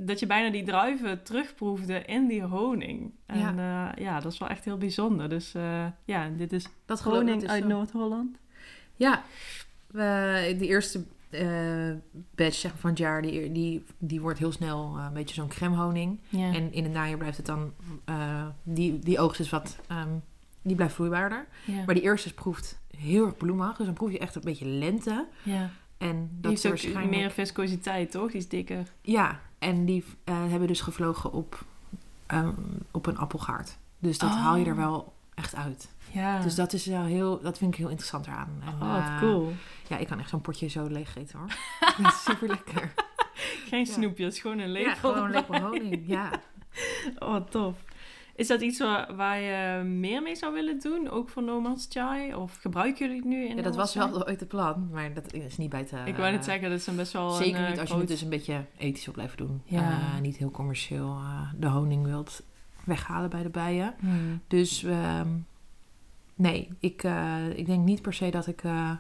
[0.02, 3.12] Dat je bijna die druiven terugproefde in die honing.
[3.26, 5.30] En ja, ja dat is wel echt heel bijzonder.
[5.30, 7.68] Dus eh, ja, dit is Dat honing dus uit.
[7.68, 8.38] Noord-Holland.
[8.96, 9.24] Ja,
[9.88, 11.92] we, de eerste eh
[12.36, 15.36] batch zeg maar, van het jaar, die, die, die wordt heel snel eh, een beetje
[15.36, 16.20] zo'n crème honing.
[16.30, 16.54] Ja.
[16.54, 17.74] En in het najaar blijft het dan,
[18.06, 20.10] eh, die, die oogst is wat, ehm,
[20.62, 21.48] die blijft vloeibaarder.
[21.66, 21.84] ja.
[21.86, 25.28] Maar die eerste proeft heel erg bloemig, dus dan proef je echt een beetje lente.
[25.44, 25.70] ja.
[26.00, 27.10] En Die dat is waarschijnlijk...
[27.10, 28.28] meer viscositeit, toch?
[28.32, 28.84] Die is dikker.
[29.02, 31.64] Ja, en die eh, hebben dus gevlogen op,
[32.26, 32.54] ehm,
[32.92, 33.78] op een appelgaard.
[34.00, 34.36] Dus dat Oh.
[34.42, 35.90] haal je er wel echt uit.
[36.12, 36.40] Ja.
[36.42, 38.62] Dus dat is wel heel, dat vind ik heel interessant eraan.
[38.66, 39.54] En, oh, wat eh, cool.
[39.88, 41.48] Ja, ik kan echt zo'n potje zo leeg eten hoor.
[42.04, 42.94] dat is super lekker.
[43.68, 43.92] Geen ja.
[43.94, 44.90] snoepjes, gewoon een lepel.
[44.90, 45.42] Ja, gewoon erbij.
[45.42, 46.04] lekker honing.
[46.08, 46.30] Ja.
[47.20, 47.76] Oh, tof.
[48.40, 51.10] Is dat iets waar, waar je meer mee zou willen doen?
[51.10, 52.34] Ook voor No Man's Chai?
[52.34, 55.34] Of gebruiken jullie het nu in ja, dat was wel ooit het plan, maar dat
[55.34, 55.98] is niet bij te...
[56.06, 57.96] Ik wou net zeggen, dat is een best wel Zeker een, eh, niet als je
[57.96, 59.62] het dus een beetje ethisch op blijft doen.
[59.66, 59.90] Ja.
[59.90, 62.44] Eh, niet heel commercieel eh, de honing wilt
[62.84, 63.94] weghalen bij de bijen.
[64.00, 64.42] Hmm.
[64.48, 65.28] Dus ehm,
[66.36, 68.92] nee, ik, eh, ik denk niet per se dat ik, eh,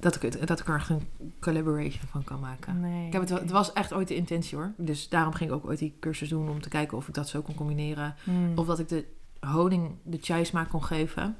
[0.00, 1.08] dat, ik het, dat ik er echt een
[1.40, 2.80] collaboration van kan maken.
[2.80, 3.06] Nee.
[3.06, 4.72] Ik heb het, wel- het was echt ooit de intentie hoor.
[4.76, 7.28] Dus daarom ging ik ook ooit die cursus doen om te kijken of ik dat
[7.28, 8.14] zo kon combineren.
[8.24, 8.52] Hmm.
[8.58, 9.04] Of dat ik de
[9.40, 11.36] honing de chai smaak kon geven.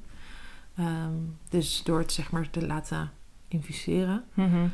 [0.76, 1.14] Ehm,
[1.48, 3.10] dus door het zeg maar te laten
[3.48, 4.24] infuseren.
[4.34, 4.66] Mhm.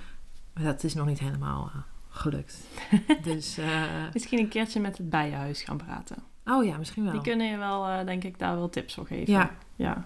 [0.55, 2.57] Maar dat is nog niet helemaal eh, gelukt.
[3.23, 6.17] dus, eh, Misschien een keertje met het bijenhuis gaan praten.
[6.45, 7.13] oh ja, misschien wel.
[7.13, 9.33] Die kunnen je wel, eh, denk ik, daar wel tips voor geven.
[9.33, 9.51] Ja.
[9.77, 10.05] ja.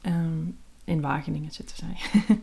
[0.00, 0.38] Ehm,
[0.84, 1.96] in Wageningen zitten zij.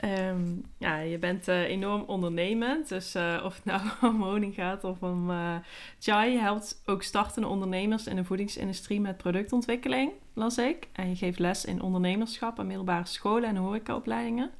[0.00, 2.88] Ehm, ja, je bent eh, enorm ondernemend.
[2.88, 3.80] Dus eh, of het nou
[4.14, 5.54] om honing gaat of om eh
[5.98, 10.88] chai, je helpt ook startende ondernemers in de voedingsindustrie met productontwikkeling, las ik.
[10.92, 14.50] En je geeft les in ondernemerschap aan middelbare scholen en horecaopleidingen.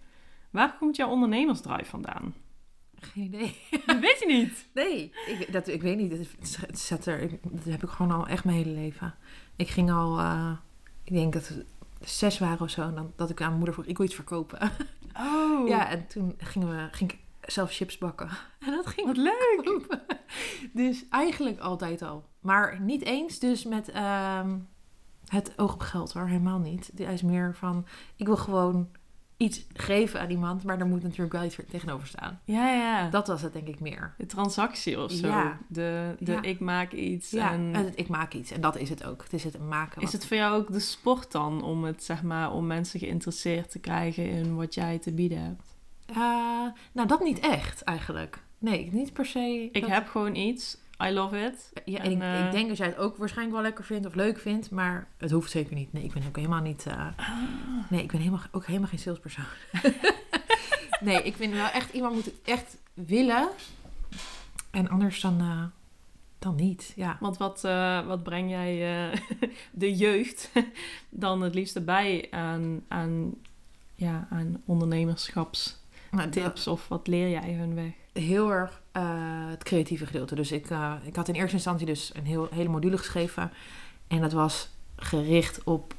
[0.50, 2.34] Waar komt jouw ondernemersdrive vandaan?
[2.98, 3.56] Geen idee.
[3.86, 4.68] Dat weet je niet.
[4.74, 6.36] Nee, ik, dat, ik weet niet.
[6.60, 9.14] Het, zet er, dat heb ik gewoon al echt mijn hele leven.
[9.56, 10.20] Ik ging al,
[11.04, 11.52] ik denk dat
[12.00, 14.14] zes waren of zo, en dan, dat ik aan mijn moeder vroeg, ik wil iets
[14.14, 14.70] verkopen.
[15.16, 18.28] Oh, Ja, en toen gingen we, ging ik zelf chips bakken.
[18.66, 19.60] En dat ging wat leuk.
[19.64, 20.02] kopen.
[20.72, 22.28] Dus eigenlijk altijd al.
[22.40, 24.58] Maar niet eens dus met ehm,
[25.26, 26.90] het oog op geld hoor, helemaal niet.
[26.96, 27.86] Hij is meer van,
[28.16, 28.88] ik wil gewoon
[29.40, 32.40] iets geven aan iemand, maar er moet natuurlijk wel iets tegenover staan.
[32.44, 33.09] Ja, ja.
[33.11, 34.14] Dat was het denk ik meer.
[34.16, 35.26] De transactie of zo.
[35.26, 35.59] Ja.
[35.68, 36.42] De, de Ja.
[36.42, 37.31] ik maak iets.
[37.31, 39.22] Ja, en en ik maak iets en dat is het ook.
[39.22, 40.03] Het is het maken.
[40.03, 43.70] is het voor jou ook de sport dan om het zeg maar om mensen geïnteresseerd
[43.70, 45.76] te krijgen in wat jij te bieden hebt?
[46.07, 46.16] Eh,
[46.92, 48.42] nou, dat niet echt eigenlijk.
[48.59, 49.68] Nee, niet per se.
[49.72, 50.79] Ik heb gewoon iets.
[51.02, 51.72] I love it.
[51.84, 54.06] Ja, en, en, ik, eh, ik denk dat jij het ook waarschijnlijk wel lekker vindt
[54.06, 55.92] of leuk vindt, maar het hoeft zeker niet.
[55.92, 56.86] Nee, ik ben ook helemaal niet.
[56.86, 57.06] eh,
[57.88, 59.44] Nee, ik ben helemaal, ook helemaal geen salespersoon.
[61.00, 63.48] nee, ik vind wel echt iemand moet het echt willen.
[64.70, 65.62] En anders dan, eh,
[66.38, 66.92] dan niet.
[66.96, 67.16] Ja.
[67.20, 67.60] Want wat,
[68.06, 69.10] wat breng jij
[69.70, 70.50] de jeugd
[71.10, 73.34] dan het liefste bij aan, aan,
[73.94, 75.78] ja, aan ondernemerschapstips?
[76.10, 77.92] Nou, dat- Of wat leer jij hun weg?
[78.12, 80.35] heel erg eh, het creatieve gedeelte.
[80.35, 83.53] Dus ik, eh, ik had in eerste instantie dus een heel, hele module geschreven.
[84.09, 85.94] En dat was gericht op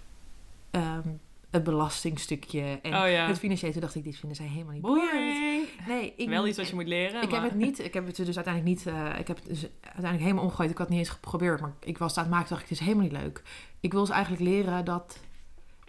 [0.71, 1.10] ehm,
[1.51, 3.27] het belastingstukje en oh ja.
[3.27, 3.71] het financiële.
[3.71, 5.67] Toen dacht ik, dit vinden zij helemaal niet boeiend.
[5.88, 7.21] Nee, ik, Wel iets wat je moet leren.
[7.21, 7.41] Ik maar...
[7.41, 10.21] heb het niet, ik heb het dus uiteindelijk niet, eh, ik heb het dus uiteindelijk
[10.21, 10.69] helemaal omgegooid.
[10.69, 12.69] Ik had het niet eens geprobeerd, maar ik was het aan het maken, dacht ik,
[12.69, 13.41] het is helemaal niet leuk.
[13.80, 15.19] Ik wil ze eigenlijk leren dat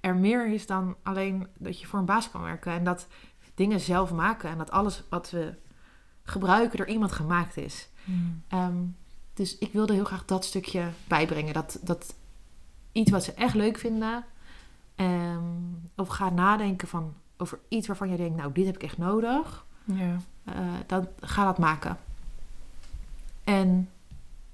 [0.00, 2.72] er meer is dan alleen dat je voor een baas kan werken.
[2.72, 3.06] En dat
[3.54, 5.54] dingen zelf maken en dat alles wat we
[6.24, 7.88] gebruiken door iemand gemaakt is.
[8.48, 8.76] Ehm,
[9.34, 11.54] dus ik wilde heel graag dat stukje bijbrengen.
[11.54, 12.14] Dat, dat
[12.92, 14.24] iets wat ze echt leuk vinden.
[14.96, 15.42] ehm,
[15.96, 19.64] of ga nadenken van, over iets waarvan je denkt, nou, dit heb ik echt nodig.
[19.84, 20.16] Ja.
[20.44, 20.54] eh,
[20.86, 21.98] dan ga dat maken.
[23.44, 23.88] En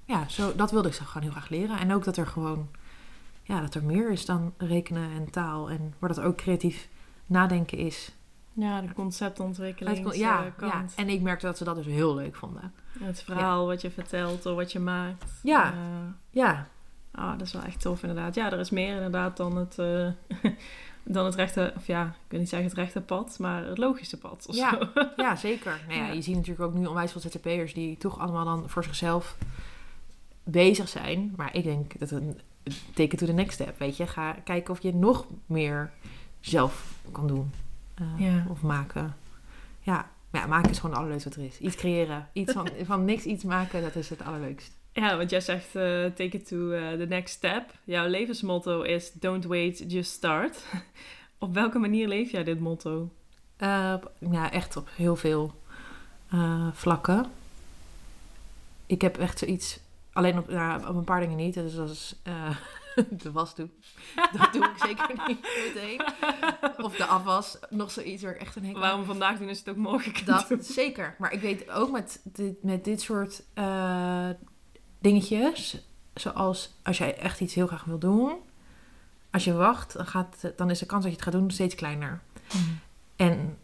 [0.05, 1.79] ja, zo, dat wilde ik ze gewoon heel graag leren.
[1.79, 2.67] En ook dat er gewoon,
[3.43, 5.69] ja, dat er meer is dan rekenen en taal.
[5.69, 6.87] En waar dat ook creatief
[7.25, 8.11] nadenken is.
[8.53, 10.13] Ja, de conceptontwikkeling.
[10.15, 10.93] Ja, ja, kant.
[10.95, 12.73] en ik merkte dat ze dat dus heel leuk vonden.
[12.99, 15.25] Het verhaal wat je vertelt of wat je maakt.
[15.43, 15.71] Ja.
[15.71, 15.77] Eh,
[16.29, 16.67] Ja,
[17.11, 18.35] Ah, dat is wel echt tof inderdaad.
[18.35, 20.07] Ja, er is meer inderdaad dan het, eh,
[21.03, 24.17] dan het rechte, of ja, ik wil niet zeggen het rechte pad, maar het logische
[24.17, 24.45] pad.
[24.49, 24.69] Of Ja.
[24.93, 25.03] zo.
[25.17, 25.79] ja zeker.
[25.87, 26.11] Nou ja, Ja.
[26.13, 29.37] Je ziet natuurlijk ook nu onwijs veel ZZP'ers die toch allemaal dan voor zichzelf
[30.43, 31.33] bezig zijn.
[31.35, 32.39] Maar ik denk dat een
[32.93, 34.07] teken to the next step, weet je.
[34.07, 35.91] Ga kijken of je nog meer
[36.39, 37.51] zelf kan doen.
[37.99, 38.45] Eh, Ja.
[38.49, 39.15] Of maken.
[39.79, 41.59] Ja, ja, maken is gewoon het allerleukste wat er is.
[41.59, 42.27] Iets creëren.
[42.33, 44.77] Iets van, van niks iets maken, dat is het allerleukst.
[44.93, 47.71] Ja, want jij zegt eh, take it to eh, the next step.
[47.83, 50.65] Jouw levensmotto is don't wait, just start.
[51.37, 53.09] op welke manier leef jij dit motto?
[54.19, 55.53] Ja, echt op heel veel
[56.73, 57.25] vlakken.
[58.85, 59.79] Ik heb echt zoiets...
[60.13, 61.53] Alleen op, ja, op een paar dingen niet.
[61.53, 62.15] Dus dat is
[63.23, 63.71] de was doen.
[64.15, 66.01] Dat doe ik zeker niet meteen.
[66.77, 67.59] Of de afwas.
[67.69, 70.25] Nog zoiets waar ik echt een hekel Waarom vandaag doen is het ook doen.
[70.25, 71.15] Dat zeker.
[71.17, 74.29] Maar ik weet ook met dit, met dit soort eh,
[74.99, 75.81] dingetjes,
[76.13, 78.37] zoals als jij echt iets heel graag wil doen,
[79.31, 81.75] als je wacht, dan, gaat, dan is de kans dat je het gaat doen steeds
[81.75, 82.21] kleiner.
[83.15, 83.57] En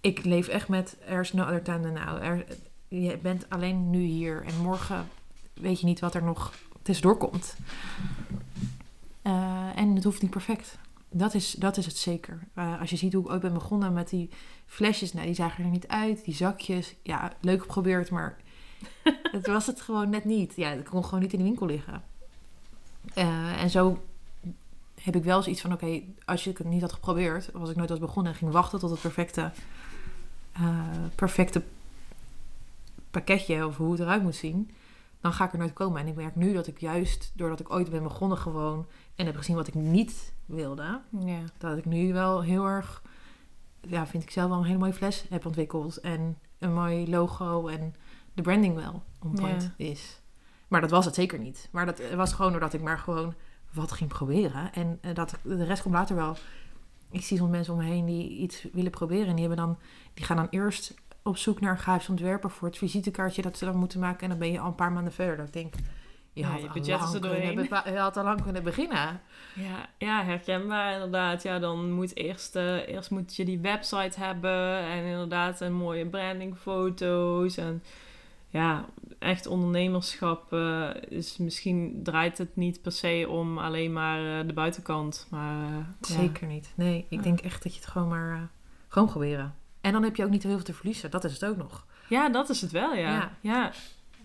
[0.00, 2.22] ik leef echt met er is no other time than now.
[2.22, 2.44] Er,
[2.88, 5.08] je bent alleen nu hier en morgen
[5.54, 6.52] weet je niet wat er nog
[6.82, 7.56] tussendoor komt.
[9.22, 10.78] Eh, en het hoeft niet perfect.
[11.10, 12.38] Dat is, dat is het zeker.
[12.54, 14.30] Eh, als je ziet hoe ik ooit ben begonnen met die
[14.66, 16.24] flesjes, nou, die zagen er niet uit.
[16.24, 18.36] Die zakjes, ja, leuk geprobeerd, maar
[19.36, 20.52] het was het gewoon net niet.
[20.56, 22.02] Ja, het kon gewoon niet in de winkel liggen.
[23.14, 24.02] Eh, en zo
[25.00, 27.88] heb ik wel zoiets van, oké, als ik het niet had geprobeerd, was ik nooit
[27.88, 29.50] was begonnen en ging wachten tot het perfecte,
[31.14, 31.62] perfecte
[33.10, 34.70] pakketje of hoe het eruit moet zien,
[35.20, 36.00] dan ga ik er nooit komen.
[36.00, 39.36] En ik merk nu dat ik juist, doordat ik ooit ben begonnen gewoon en heb
[39.36, 41.38] gezien wat ik niet wilde, Ja.
[41.58, 43.02] dat ik nu wel heel erg,
[43.80, 45.96] ja, vind ik zelf wel een hele mooie fles heb ontwikkeld.
[45.96, 47.94] En een mooi logo en
[48.34, 50.20] de branding wel on point is.
[50.68, 51.68] Maar dat was het zeker niet.
[51.72, 53.34] Maar dat was gewoon doordat ik maar gewoon
[53.72, 54.72] wat ging proberen.
[54.72, 56.36] En eh, dat de rest komt later wel.
[57.10, 59.26] Ik zie soms mensen om me heen die iets willen proberen.
[59.26, 59.78] En die, hebben dan,
[60.14, 63.64] die gaan dan eerst op zoek naar een grafisch ontwerper voor het visitekaartje dat ze
[63.64, 64.20] dan moeten maken.
[64.22, 65.36] En dan ben je al een paar maanden verder.
[65.36, 65.74] Dat ik denk,
[66.32, 67.68] je, Ja, je budget is er doorheen.
[67.84, 69.20] je had al lang kunnen beginnen.
[69.54, 71.42] Ja, ja, herkenbaar inderdaad.
[71.42, 76.06] Ja, dan moet eerst, eh, eerst moet je die website hebben en inderdaad een mooie
[76.06, 77.56] brandingfoto's.
[77.56, 77.82] En
[78.48, 78.84] ja,
[79.18, 84.52] echt ondernemerschap eh, is misschien draait het niet per se om alleen maar eh, de
[84.52, 85.26] buitenkant.
[85.30, 85.86] Maar ja.
[86.00, 86.72] Zeker niet.
[86.74, 88.50] Nee, ik denk echt dat je het gewoon maar
[88.88, 89.54] gewoon proberen.
[89.80, 91.10] En dan heb je ook niet heel veel te verliezen.
[91.10, 91.86] Dat is het ook nog.
[92.08, 93.10] Ja, dat is het wel, ja.
[93.10, 93.32] Ja.
[93.40, 93.72] Ja,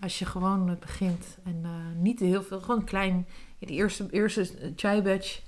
[0.00, 1.70] Als je gewoon het begint en eh,
[2.02, 3.26] niet heel veel, gewoon klein.
[3.58, 5.40] Die eerste, eerste chai batch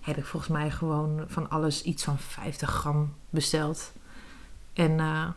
[0.00, 3.92] heb ik volgens mij gewoon van alles iets van 50 gram besteld.
[4.72, 5.28] En eh,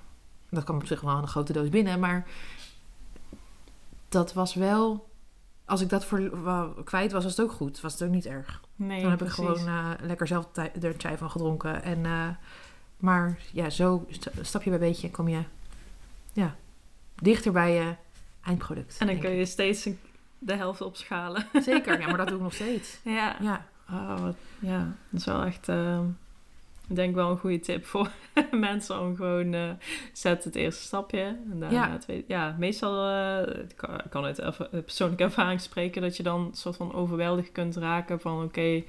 [0.49, 2.27] dat kwam op zich wel een grote doos binnen, maar
[4.09, 5.09] dat was wel.
[5.65, 7.81] Als ik dat voor, wel kwijt was, was het ook goed.
[7.81, 8.61] Was het ook niet erg.
[8.75, 9.37] nee, Dan heb precies.
[9.37, 11.83] ik gewoon eh, lekker zelf er chai van gedronken.
[11.83, 12.27] En, eh,
[12.97, 15.43] maar ja, zo sta- stapje bij beetje kom je
[16.33, 16.55] ja,
[17.15, 17.95] dichter bij je
[18.45, 18.95] eindproduct.
[18.99, 19.37] En dan kun ik.
[19.37, 19.89] je steeds
[20.39, 21.45] de helft opschalen.
[21.63, 22.99] Zeker, ja, maar dat doe ik nog steeds.
[23.03, 23.35] ja.
[23.41, 25.99] Ja, Oh, wat- ja, dat is wel echt, eh,
[26.87, 28.09] ik denk wel een goede tip voor
[28.51, 29.69] mensen om gewoon, eh,
[30.13, 31.19] zet het eerste stapje.
[31.51, 31.91] En daarna Ja.
[31.91, 32.23] het tweede.
[32.27, 36.93] Ja, meestal, eh, kan, kan uit erva- persoonlijke ervaring spreken, dat je dan soort van
[36.93, 38.83] overweldigd kunt raken van, oké,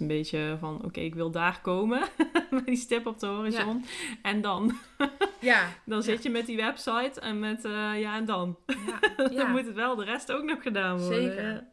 [0.00, 2.00] een beetje van, oké, ik wil daar komen,
[2.50, 3.84] met die stip op de horizon.
[4.22, 4.78] En dan,
[5.40, 8.58] ja, dan zit je met die website en met, eh, ja, en dan.
[8.66, 11.22] ja, dan moet het wel de rest ook nog gedaan worden.
[11.22, 11.66] Zeker.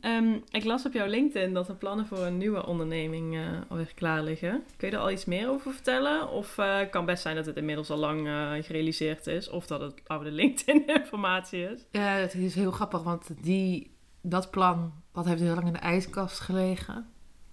[0.00, 3.92] Ehm, ik las op jouw LinkedIn dat er plannen voor een nieuwe onderneming eh, alweer
[3.94, 4.64] klaar liggen.
[4.76, 6.28] Kun je er al iets meer over vertellen?
[6.28, 8.28] Of eh, kan best zijn dat het inmiddels al lang
[8.60, 9.50] gerealiseerd is.
[9.50, 11.86] Of dat het oude LinkedIn-informatie is.
[11.90, 15.78] Ja, het is heel grappig, want die, dat plan dat heeft heel lang in de
[15.78, 17.06] ijskast gelegen.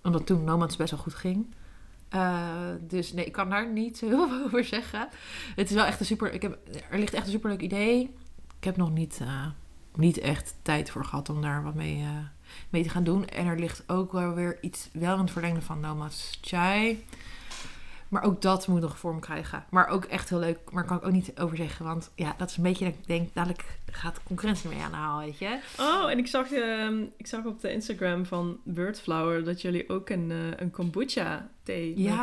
[0.03, 1.45] Omdat toen Nomads best wel goed ging.
[2.09, 5.09] Eh, dus nee, ik kan daar niet heel veel over zeggen.
[5.55, 6.33] Het is wel echt een super...
[6.33, 6.57] Ik heb,
[6.89, 8.15] er ligt echt een superleuk idee.
[8.57, 9.45] Ik heb nog niet, eh,
[9.95, 12.09] niet echt tijd voor gehad om daar wat mee, eh,
[12.69, 13.27] mee te gaan doen.
[13.27, 17.05] En er ligt ook wel weer iets wel in het verlengde van Nomads Chai.
[18.11, 19.63] Maar ook dat moet nog vorm krijgen.
[19.69, 20.57] Maar ook echt heel leuk.
[20.71, 21.85] Maar kan ik ook niet over zeggen.
[21.85, 24.91] Want ja, dat is een beetje dat ik denk, dadelijk gaat de concurrentie mee aan
[24.91, 25.59] de haal, weet je.
[25.79, 30.09] Oh, en ik zag, ehm, ik zag op de Instagram van Birdflower dat jullie ook
[30.09, 32.17] een, eh, een kombucha thee met,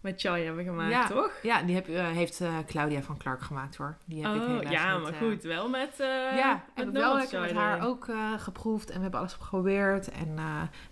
[0.00, 1.06] met chai hebben gemaakt, Ja.
[1.06, 1.32] toch?
[1.42, 3.96] ja die heb, eh, heeft Claudia van Clark gemaakt hoor.
[4.04, 7.52] Die heb Oh, ja, maar goed, wel met uh, ja, heb ik wel lekker met
[7.52, 8.88] haar ook geproefd.
[8.90, 10.10] En we hebben alles geprobeerd.
[10.10, 10.38] En,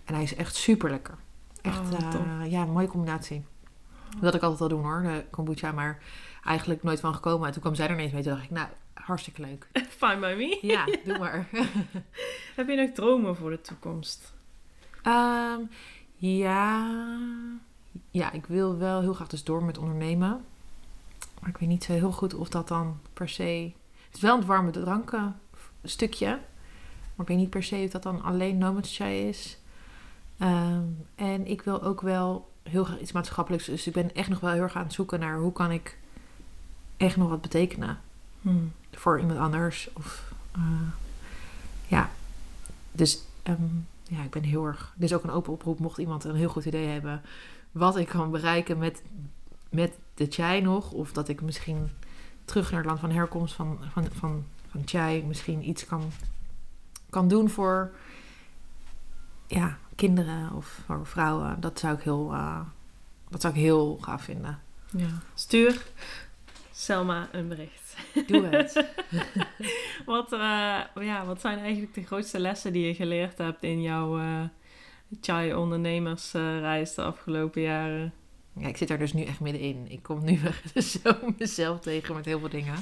[0.05, 1.15] en hij is echt super lekker.
[1.61, 3.45] Echt, Oh, ja, een mooie combinatie.
[4.21, 5.71] Dat ik altijd al doen hoor, de kombucha.
[5.71, 5.99] Maar
[6.43, 7.47] eigenlijk nooit van gekomen.
[7.47, 8.23] En toen kwam zij er ineens mee.
[8.23, 9.67] Toen dacht ik, nou, hartstikke leuk.
[9.99, 10.59] Fine by me.
[10.61, 11.47] Ja, doe maar.
[12.55, 14.33] Heb je nog dromen voor de toekomst?
[15.03, 15.59] Ehm,
[16.15, 16.97] ja.
[18.11, 20.45] ja, ik wil wel heel graag dus door met ondernemen.
[21.41, 23.71] Maar ik weet niet zo heel goed of dat dan per se...
[24.05, 25.39] Het is wel een warme dranken
[25.83, 26.27] stukje.
[26.27, 29.59] Maar ik weet niet per se of dat dan alleen Nomads Chai is.
[30.37, 30.83] Ehm,
[31.15, 33.65] en ik wil ook wel heel graag iets maatschappelijks.
[33.65, 35.97] Dus ik ben echt nog wel heel erg aan het zoeken naar hoe kan ik
[36.97, 37.99] echt nog wat betekenen
[38.41, 38.71] Hmm.
[38.91, 39.89] voor iemand anders.
[39.93, 40.61] Of eh,
[41.87, 42.09] ja,
[42.91, 43.63] dus ehm,
[44.03, 44.93] ja, ik ben heel erg.
[44.95, 47.21] Dit is ook een open oproep, mocht iemand een heel goed idee hebben
[47.71, 49.03] wat ik kan bereiken met,
[49.69, 51.89] met de chai nog, of dat ik misschien
[52.45, 56.11] terug naar het land van herkomst van, van, van, van chai misschien iets kan,
[57.09, 57.91] kan doen voor
[59.47, 61.61] ja, kinderen of voor vrouwen.
[61.61, 62.59] Dat zou ik heel, eh,
[63.29, 64.59] dat zou ik heel gaaf vinden.
[64.97, 65.07] Ja.
[65.33, 65.85] Stuur
[66.71, 67.95] Selma een bericht.
[68.27, 68.85] Doe het.
[70.05, 74.19] Wat, eh, ja, wat zijn eigenlijk de grootste lessen die je geleerd hebt in jouw
[74.19, 74.43] eh
[75.21, 78.13] chai-ondernemersreis de afgelopen jaren?
[78.53, 79.91] Ja, ik zit daar dus nu echt middenin.
[79.91, 80.39] Ik kom nu
[81.03, 82.75] zo mezelf tegen met heel veel dingen.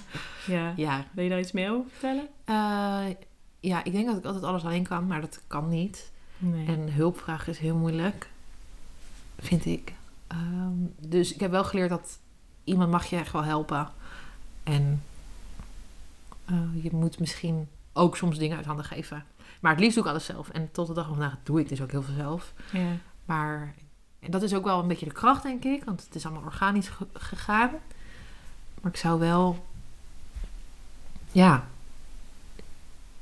[0.48, 0.74] Ja.
[0.76, 2.28] Ja, Wil je daar iets meer over vertellen?
[3.60, 6.12] ja, ik denk dat ik altijd alles alleen kan, maar dat kan niet.
[6.38, 6.68] Nee.
[6.68, 8.30] En hulp vragen is heel moeilijk,
[9.40, 9.94] vind ik.
[10.28, 12.20] Ehm, dus ik heb wel geleerd dat
[12.64, 13.90] iemand mag je echt wel helpen.
[14.64, 15.04] En
[16.46, 19.26] eh, je moet misschien ook soms dingen uit handen geven.
[19.60, 20.50] Maar het liefst doe ik alles zelf.
[20.50, 22.54] En tot de dag van vandaag doe ik dus ook heel veel zelf.
[22.72, 22.92] ja.
[23.26, 23.74] Maar
[24.20, 25.84] en dat is ook wel een beetje de kracht, denk ik.
[25.84, 27.72] Want het is allemaal organisch ge- gegaan.
[28.82, 29.66] Maar ik zou wel...
[31.32, 31.68] Ja.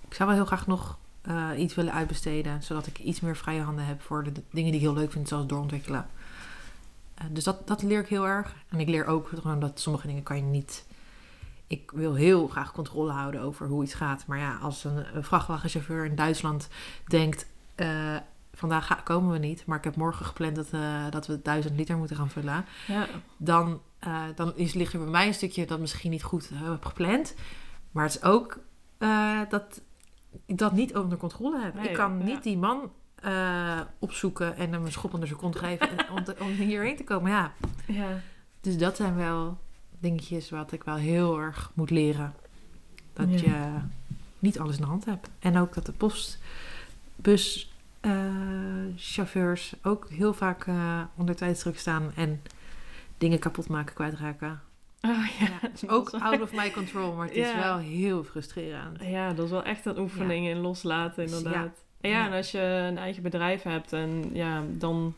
[0.07, 2.63] Ik zou wel heel graag nog eh, iets willen uitbesteden.
[2.63, 5.27] Zodat ik iets meer vrije handen heb voor de, dingen die ik heel leuk vind.
[5.27, 6.07] Zoals doorontwikkelen.
[7.15, 8.55] Eh, dus dat, dat leer ik heel erg.
[8.69, 10.85] En ik leer ook gewoon dat sommige dingen kan je niet...
[11.67, 14.23] Ik wil heel graag controle houden over hoe iets gaat.
[14.27, 16.67] Maar ja, als een, een vrachtwagenchauffeur in Duitsland
[17.07, 17.45] denkt...
[17.75, 18.15] eh,
[18.53, 20.67] vandaag ga- komen we niet, maar ik heb morgen gepland dat,
[21.11, 22.65] dat we 1000 liter moeten gaan vullen.
[22.87, 23.07] ja.
[23.37, 23.81] Dan,
[24.35, 27.35] dan is, ligt er bij mij een stukje dat misschien niet goed heb gepland.
[27.91, 28.59] Maar het is ook
[29.49, 29.81] dat
[30.45, 31.73] dat niet onder controle heb.
[31.73, 32.23] Nee, ik kan ja.
[32.23, 36.23] niet die man eh, opzoeken en hem een schop onder zijn kont geven en- om,
[36.23, 37.31] te- om hierheen te komen.
[37.31, 37.53] Ja,
[37.87, 38.07] ja.
[38.61, 39.57] dus dat zijn wel
[39.99, 42.33] dingetjes wat ik wel heel erg moet leren.
[43.13, 43.35] Dat Ja.
[43.37, 43.77] je
[44.39, 45.29] niet alles in de hand hebt.
[45.39, 47.73] En ook dat de postbuschauffeurs
[48.95, 52.41] chauffeurs ook heel vaak eh, onder tijdsdruk staan en
[53.17, 54.61] dingen kapot maken, kwijtraken.
[55.05, 55.69] Oh, ja.
[55.73, 58.97] Is ook is wel- out of my control, maar het is wel heel frustrerend.
[59.03, 61.83] Ja, dat is wel echt een oefening in loslaten, inderdaad.
[62.01, 62.25] Ja.
[62.25, 65.13] En als je een eigen bedrijf hebt en ja, dan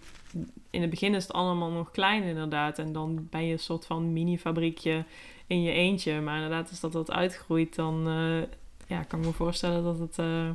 [0.69, 2.79] in het begin is het allemaal nog klein inderdaad.
[2.79, 5.03] En dan ben je een soort van mini-fabriekje
[5.47, 6.21] in je eentje.
[6.21, 8.41] Maar inderdaad, als dat wat uitgroeit, dan eh,
[8.87, 10.19] ja, kan ik me voorstellen dat het...
[10.19, 10.49] eh,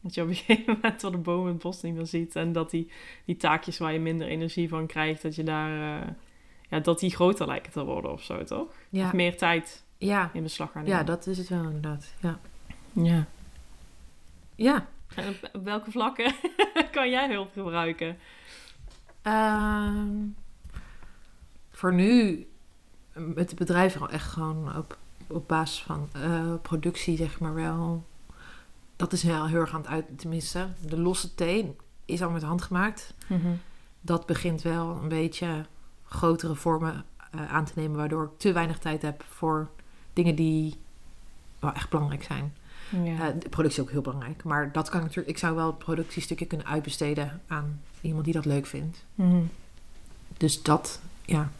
[0.00, 2.36] dat je op een gegeven moment door de bomen het bos niet meer ziet.
[2.36, 2.90] En dat die,
[3.24, 6.00] die taakjes waar je minder energie van krijgt, dat je daar...
[6.00, 6.08] eh,
[6.68, 8.68] ja, dat die groter lijken te worden of zo, toch?
[8.88, 11.06] Ja, Of meer tijd ja, in beslag gaan ja, nemen.
[11.06, 12.12] dat is het wel inderdaad.
[12.20, 12.38] Ja,
[12.92, 13.26] Ja.
[14.54, 14.86] ja.
[15.14, 16.34] En op, welke vlakken
[16.90, 18.16] kan jij hulp gebruiken?
[19.22, 20.08] Ehm,
[21.70, 22.46] voor nu
[23.14, 28.04] met het bedrijf al echt gewoon op, op basis van eh, productie, zeg maar wel.
[28.96, 30.68] Dat is wel heel erg aan het uit, tenminste.
[30.80, 33.14] De losse thee is al met hand gemaakt.
[34.00, 35.64] Dat begint wel een beetje
[36.08, 39.68] grotere vormen eh, aan te nemen, waardoor ik te weinig tijd heb voor
[40.12, 40.74] dingen die
[41.58, 42.54] wel echt belangrijk zijn.
[43.02, 43.28] Ja.
[43.28, 45.28] Eh, de productie is ook heel belangrijk, maar dat kan ik natuurlijk.
[45.28, 49.04] Ik zou wel het productiestukje kunnen uitbesteden aan iemand die dat leuk vindt.
[49.14, 49.40] Mhm.
[50.36, 51.50] Dus dat, ja,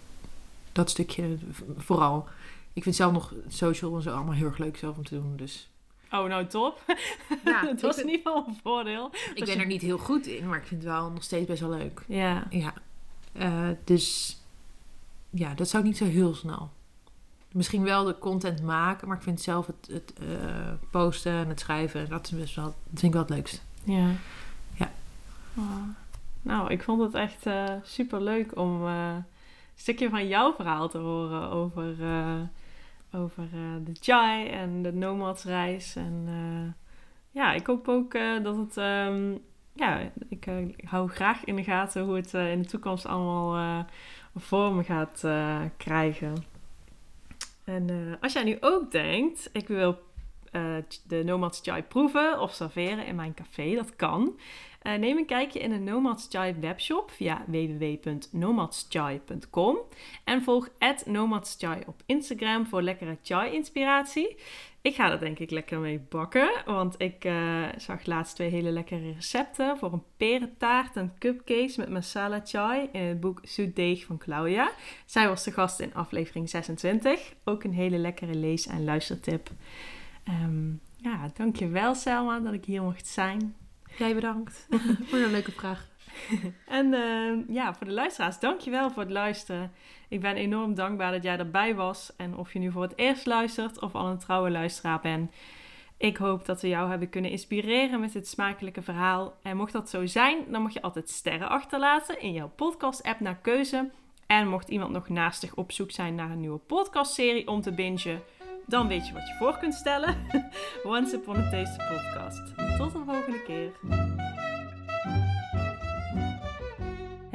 [0.72, 1.36] dat stukje
[1.76, 2.28] vooral.
[2.72, 5.36] Ik vind zelf nog social en zo allemaal heel erg leuk zelf om te doen.
[5.36, 5.70] Dus
[6.12, 6.82] Oh, nou top.
[7.44, 9.10] ja, dat was in ieder geval een voordeel.
[9.34, 11.46] ik ben je- er niet heel goed in, maar ik vind het wel nog steeds
[11.46, 12.02] best wel leuk.
[12.06, 12.46] Ja.
[12.50, 12.72] Ja,
[13.38, 14.36] Eh, dus
[15.30, 16.70] ja, dat zou ik niet zo heel snel.
[17.52, 21.60] Misschien wel de content maken, maar ik vind zelf het, het eh, posten en het
[21.60, 23.62] schrijven, dat, is best wel, dat vind ik wel het leukst.
[23.84, 24.10] Ja.
[24.74, 24.90] Ja.
[25.56, 25.82] Oh.
[26.42, 27.46] Nou, ik vond het echt
[27.82, 29.16] super leuk om eh,
[29.74, 32.40] stukje van jouw verhaal te horen over, uh,
[33.12, 35.96] over uh, de chai en de nomadsreis.
[35.96, 36.72] En uh,
[37.30, 38.12] ja, ik hoop ook
[38.42, 38.76] dat het...
[38.76, 39.40] Um,
[39.78, 43.86] ja, ik, ik, hou graag in de gaten hoe het in de toekomst allemaal
[44.36, 45.24] vorm gaat
[45.76, 46.34] krijgen.
[47.64, 49.98] En als jij nu ook denkt, ik wil
[51.06, 54.38] de Nomads Chai proeven of serveren in mijn café, dat kan.
[54.82, 59.78] Neem een kijkje in de Nomads Chai webshop via www.nomadschai.com
[60.24, 60.68] en volg
[61.06, 64.36] @nomadschai op Instagram voor lekkere chai inspiratie.
[64.82, 68.70] Ik ga er denk ik lekker mee bakken, want ik uh, zag laatst twee hele
[68.70, 74.04] lekkere recepten voor een perentaart en cupcakes met masala chai in het boek Zoet Deeg
[74.04, 74.70] van Claudia.
[75.04, 77.34] Zij was de gast in aflevering 26.
[77.44, 79.50] Ook een hele lekkere lees- en luistertip.
[80.28, 83.54] Um, ja, dankjewel Selma dat ik hier mocht zijn.
[83.96, 84.66] Jij bedankt
[85.08, 85.88] voor een leuke vraag.
[86.78, 89.72] en uh, ja, voor de luisteraars, dankjewel voor het luisteren.
[90.08, 92.12] Ik ben enorm dankbaar dat jij erbij was.
[92.16, 95.34] En of je nu voor het eerst luistert of al een trouwe luisteraar bent.
[95.96, 99.34] Ik hoop dat we jou hebben kunnen inspireren met dit smakelijke verhaal.
[99.42, 103.36] En mocht dat zo zijn, dan mag je altijd sterren achterlaten in jouw podcast-app naar
[103.36, 103.90] keuze.
[104.26, 108.22] En mocht iemand nog naastig op zoek zijn naar een nieuwe podcastserie om te bingen,
[108.66, 110.16] dan weet je wat je voor kunt stellen.
[110.84, 112.54] Once Upon a Taste podcast.
[112.78, 114.37] Tot de volgende keer.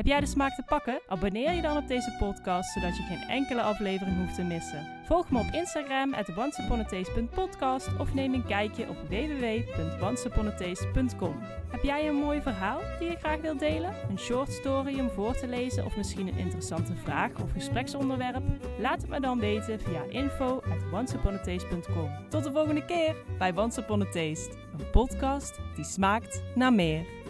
[0.03, 1.01] Heb jij de smaak te pakken?
[1.07, 4.87] Abonneer je dan op deze podcast, zodat je geen enkele aflevering hoeft te missen.
[5.05, 6.29] Volg me op Instagram at
[7.99, 11.35] of neem een kijkje op www.onceuponataste.com.
[11.71, 13.93] Heb jij een mooi verhaal die je graag wilt delen?
[14.09, 18.43] Een short story om voor te lezen of misschien een interessante vraag of gespreksonderwerp?
[18.79, 20.91] Laat het me dan weten via info at
[22.29, 27.22] Tot de volgende keer bij Once Upon a Taste, een podcast die smaakt naar meer.